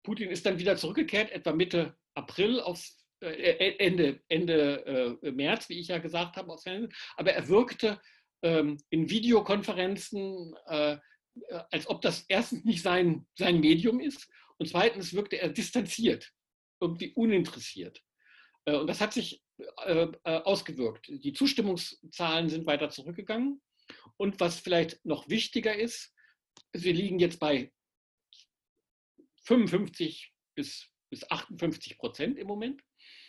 Putin 0.03 0.29
ist 0.29 0.45
dann 0.45 0.59
wieder 0.59 0.77
zurückgekehrt, 0.77 1.31
etwa 1.31 1.51
Mitte 1.51 1.97
April 2.13 2.59
aufs 2.61 3.04
äh, 3.21 3.27
äh, 3.27 3.75
Ende, 3.77 4.21
Ende 4.27 5.17
März, 5.21 5.69
wie 5.69 5.79
ich 5.79 5.87
ja 5.87 5.97
gesagt 5.97 6.37
habe, 6.37 6.51
aufs 6.51 6.63
Fernsehen. 6.63 6.93
Aber 7.15 7.31
er 7.31 7.47
wirkte 7.47 7.99
ähm, 8.43 8.77
in 8.89 9.09
Videokonferenzen, 9.09 10.55
als 11.71 11.87
ob 11.87 12.01
das 12.01 12.25
erstens 12.29 12.63
nicht 12.63 12.81
sein, 12.81 13.27
sein 13.37 13.59
Medium 13.59 13.99
ist 13.99 14.29
und 14.57 14.69
zweitens 14.69 15.13
wirkte 15.13 15.37
er 15.37 15.49
distanziert, 15.49 16.31
irgendwie 16.79 17.11
uninteressiert. 17.13 18.01
Und 18.65 18.87
das 18.87 19.01
hat 19.01 19.13
sich 19.13 19.43
ausgewirkt. 20.23 21.07
Die 21.09 21.33
Zustimmungszahlen 21.33 22.49
sind 22.49 22.65
weiter 22.65 22.89
zurückgegangen. 22.89 23.61
Und 24.17 24.39
was 24.39 24.59
vielleicht 24.59 25.03
noch 25.05 25.27
wichtiger 25.27 25.75
ist, 25.75 26.13
wir 26.73 26.93
liegen 26.93 27.19
jetzt 27.19 27.39
bei 27.39 27.71
55 29.45 30.33
bis, 30.55 30.89
bis 31.09 31.29
58 31.29 31.97
Prozent 31.97 32.37
im 32.37 32.47
Moment. 32.47 32.81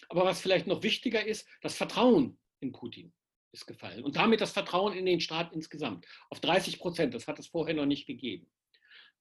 Aber 0.08 0.24
was 0.24 0.40
vielleicht 0.40 0.66
noch 0.66 0.82
wichtiger 0.82 1.24
ist, 1.24 1.48
das 1.62 1.76
Vertrauen 1.76 2.38
in 2.60 2.72
Putin 2.72 3.12
ist 3.52 3.66
gefallen. 3.66 4.04
Und 4.04 4.16
damit 4.16 4.40
das 4.40 4.52
Vertrauen 4.52 4.94
in 4.94 5.06
den 5.06 5.20
Staat 5.20 5.52
insgesamt 5.52 6.06
auf 6.30 6.40
30 6.40 6.78
Prozent. 6.78 7.14
Das 7.14 7.26
hat 7.26 7.38
es 7.38 7.48
vorher 7.48 7.74
noch 7.74 7.86
nicht 7.86 8.06
gegeben. 8.06 8.50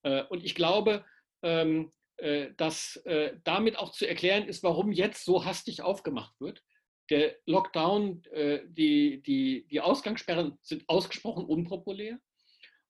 Äh, 0.03 0.23
und 0.23 0.43
ich 0.43 0.55
glaube, 0.55 1.03
ähm, 1.41 1.91
äh, 2.17 2.51
dass 2.57 2.97
äh, 3.05 3.37
damit 3.43 3.77
auch 3.77 3.91
zu 3.91 4.07
erklären 4.07 4.47
ist, 4.47 4.63
warum 4.63 4.91
jetzt 4.91 5.25
so 5.25 5.43
hastig 5.45 5.81
aufgemacht 5.81 6.39
wird. 6.39 6.63
Der 7.11 7.35
Lockdown, 7.45 8.23
die, 8.69 9.21
die, 9.21 9.67
die 9.67 9.79
Ausgangssperren 9.79 10.57
sind 10.63 10.89
ausgesprochen 10.89 11.45
unpopulär. 11.45 12.17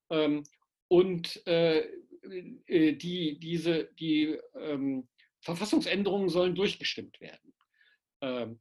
Ähm, 0.09 0.43
und 0.87 1.45
die, 1.45 1.99
diese, 3.37 3.89
die 3.99 4.39
ähm, 4.57 5.09
Verfassungsänderungen 5.41 6.29
sollen 6.29 6.55
durchgestimmt 6.55 7.19
werden. 7.19 7.54
Ähm, 8.25 8.59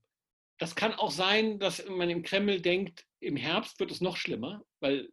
das 0.58 0.76
kann 0.76 0.92
auch 0.92 1.10
sein, 1.10 1.58
dass 1.58 1.84
man 1.88 2.10
im 2.10 2.22
Kreml 2.22 2.60
denkt, 2.60 3.06
im 3.20 3.36
Herbst 3.36 3.80
wird 3.80 3.90
es 3.90 4.00
noch 4.00 4.16
schlimmer, 4.16 4.64
weil 4.80 5.10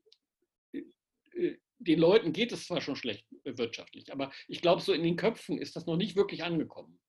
äh, 0.73 1.55
den 1.79 1.99
Leuten 1.99 2.33
geht 2.33 2.51
es 2.51 2.67
zwar 2.67 2.81
schon 2.81 2.95
schlecht 2.95 3.25
wirtschaftlich, 3.43 4.11
aber 4.11 4.31
ich 4.47 4.61
glaube, 4.61 4.81
so 4.81 4.93
in 4.93 5.03
den 5.03 5.15
Köpfen 5.15 5.57
ist 5.57 5.75
das 5.75 5.87
noch 5.87 5.97
nicht 5.97 6.15
wirklich 6.15 6.43
angekommen. 6.43 6.99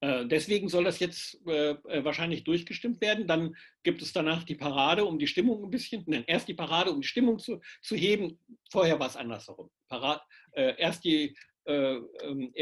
Äh, 0.00 0.26
deswegen 0.26 0.70
soll 0.70 0.84
das 0.84 0.98
jetzt 0.98 1.38
äh, 1.46 1.72
äh, 1.72 2.04
wahrscheinlich 2.04 2.44
durchgestimmt 2.44 3.02
werden. 3.02 3.26
Dann 3.26 3.54
gibt 3.82 4.00
es 4.00 4.14
danach 4.14 4.44
die 4.44 4.54
Parade, 4.54 5.04
um 5.04 5.18
die 5.18 5.26
Stimmung 5.26 5.62
ein 5.62 5.70
bisschen, 5.70 6.04
nein, 6.06 6.24
erst 6.26 6.48
die 6.48 6.54
Parade, 6.54 6.90
um 6.90 7.02
die 7.02 7.08
Stimmung 7.08 7.38
zu, 7.38 7.60
zu 7.82 7.96
heben. 7.96 8.38
Vorher 8.70 8.98
war 8.98 9.08
es 9.08 9.16
andersherum. 9.16 9.70
Parade, 9.88 10.22
erst, 10.54 11.04
die, 11.04 11.36
ähm, 11.70 12.52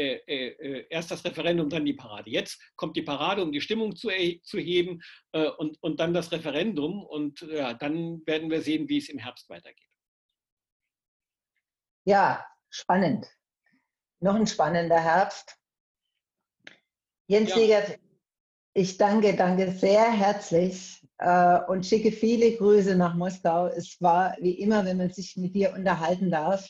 erst 0.89 1.11
das 1.11 1.25
Referendum, 1.25 1.69
dann 1.69 1.85
die 1.85 1.93
Parade. 1.93 2.29
Jetzt 2.29 2.61
kommt 2.75 2.95
die 2.95 3.01
Parade, 3.01 3.43
um 3.43 3.51
die 3.51 3.61
Stimmung 3.61 3.95
zu, 3.95 4.09
zu 4.43 4.57
heben 4.59 5.01
und, 5.57 5.81
und 5.81 5.99
dann 5.99 6.13
das 6.13 6.31
Referendum. 6.31 7.03
Und 7.03 7.41
ja, 7.41 7.73
dann 7.73 8.25
werden 8.25 8.49
wir 8.49 8.61
sehen, 8.61 8.87
wie 8.89 8.97
es 8.97 9.09
im 9.09 9.19
Herbst 9.19 9.49
weitergeht. 9.49 9.89
Ja, 12.05 12.45
spannend. 12.69 13.27
Noch 14.19 14.35
ein 14.35 14.47
spannender 14.47 14.99
Herbst. 14.99 15.55
Jens 17.27 17.51
ja. 17.51 17.55
Siegert, 17.55 17.99
ich 18.73 18.97
danke, 18.97 19.35
danke 19.35 19.71
sehr 19.71 20.11
herzlich 20.11 21.05
äh, 21.19 21.59
und 21.67 21.85
schicke 21.85 22.11
viele 22.11 22.55
Grüße 22.55 22.95
nach 22.95 23.15
Moskau. 23.15 23.67
Es 23.67 24.01
war 24.01 24.35
wie 24.39 24.59
immer, 24.59 24.85
wenn 24.85 24.97
man 24.97 25.11
sich 25.11 25.37
mit 25.37 25.53
dir 25.53 25.73
unterhalten 25.73 26.31
darf, 26.31 26.67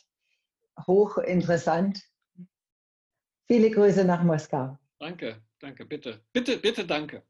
hochinteressant. 0.86 2.02
Viele 3.52 3.72
Grüße 3.72 4.06
nach 4.06 4.22
Moskau. 4.22 4.78
Danke, 5.00 5.42
danke, 5.60 5.84
bitte. 5.84 6.22
Bitte, 6.34 6.58
bitte, 6.58 6.86
danke. 6.86 7.24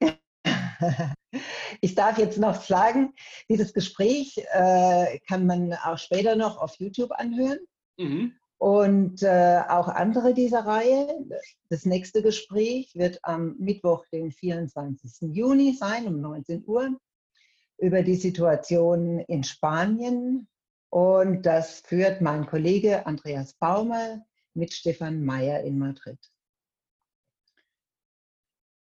Ich 1.82 1.94
darf 1.94 2.18
jetzt 2.18 2.38
noch 2.38 2.62
sagen, 2.62 3.12
dieses 3.48 3.74
Gespräch 3.74 4.38
äh, 4.52 5.18
kann 5.28 5.46
man 5.46 5.74
auch 5.74 5.98
später 5.98 6.34
noch 6.34 6.56
auf 6.56 6.74
YouTube 6.76 7.12
anhören. 7.12 7.58
Mhm. 7.98 8.32
Und 8.56 9.22
äh, 9.22 9.60
auch 9.68 9.88
andere 9.88 10.32
dieser 10.32 10.60
Reihe. 10.60 11.14
Das 11.68 11.84
nächste 11.84 12.22
Gespräch 12.22 12.94
wird 12.94 13.18
am 13.22 13.54
Mittwoch, 13.58 14.06
den 14.10 14.32
24. 14.32 15.36
Juni 15.36 15.74
sein, 15.74 16.06
um 16.06 16.20
19 16.20 16.64
Uhr, 16.66 16.98
über 17.76 18.02
die 18.02 18.16
Situation 18.16 19.20
in 19.20 19.44
Spanien. 19.44 20.48
Und 20.90 21.42
das 21.42 21.80
führt 21.80 22.22
mein 22.22 22.46
Kollege 22.46 23.04
Andreas 23.06 23.52
Baumer 23.54 24.24
mit 24.58 24.74
Stefan 24.74 25.24
Mayer 25.24 25.62
in 25.62 25.78
Madrid. 25.78 26.18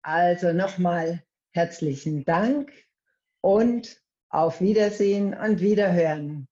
Also 0.02 0.52
nochmal 0.52 1.24
herzlichen 1.50 2.24
Dank 2.24 2.72
und 3.40 4.00
auf 4.28 4.60
Wiedersehen 4.60 5.34
und 5.34 5.60
Wiederhören. 5.60 6.48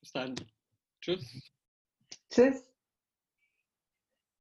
Bis 0.00 0.12
dann. 0.12 0.34
Tschüss. 1.00 1.50
Tschüss. 2.30 2.63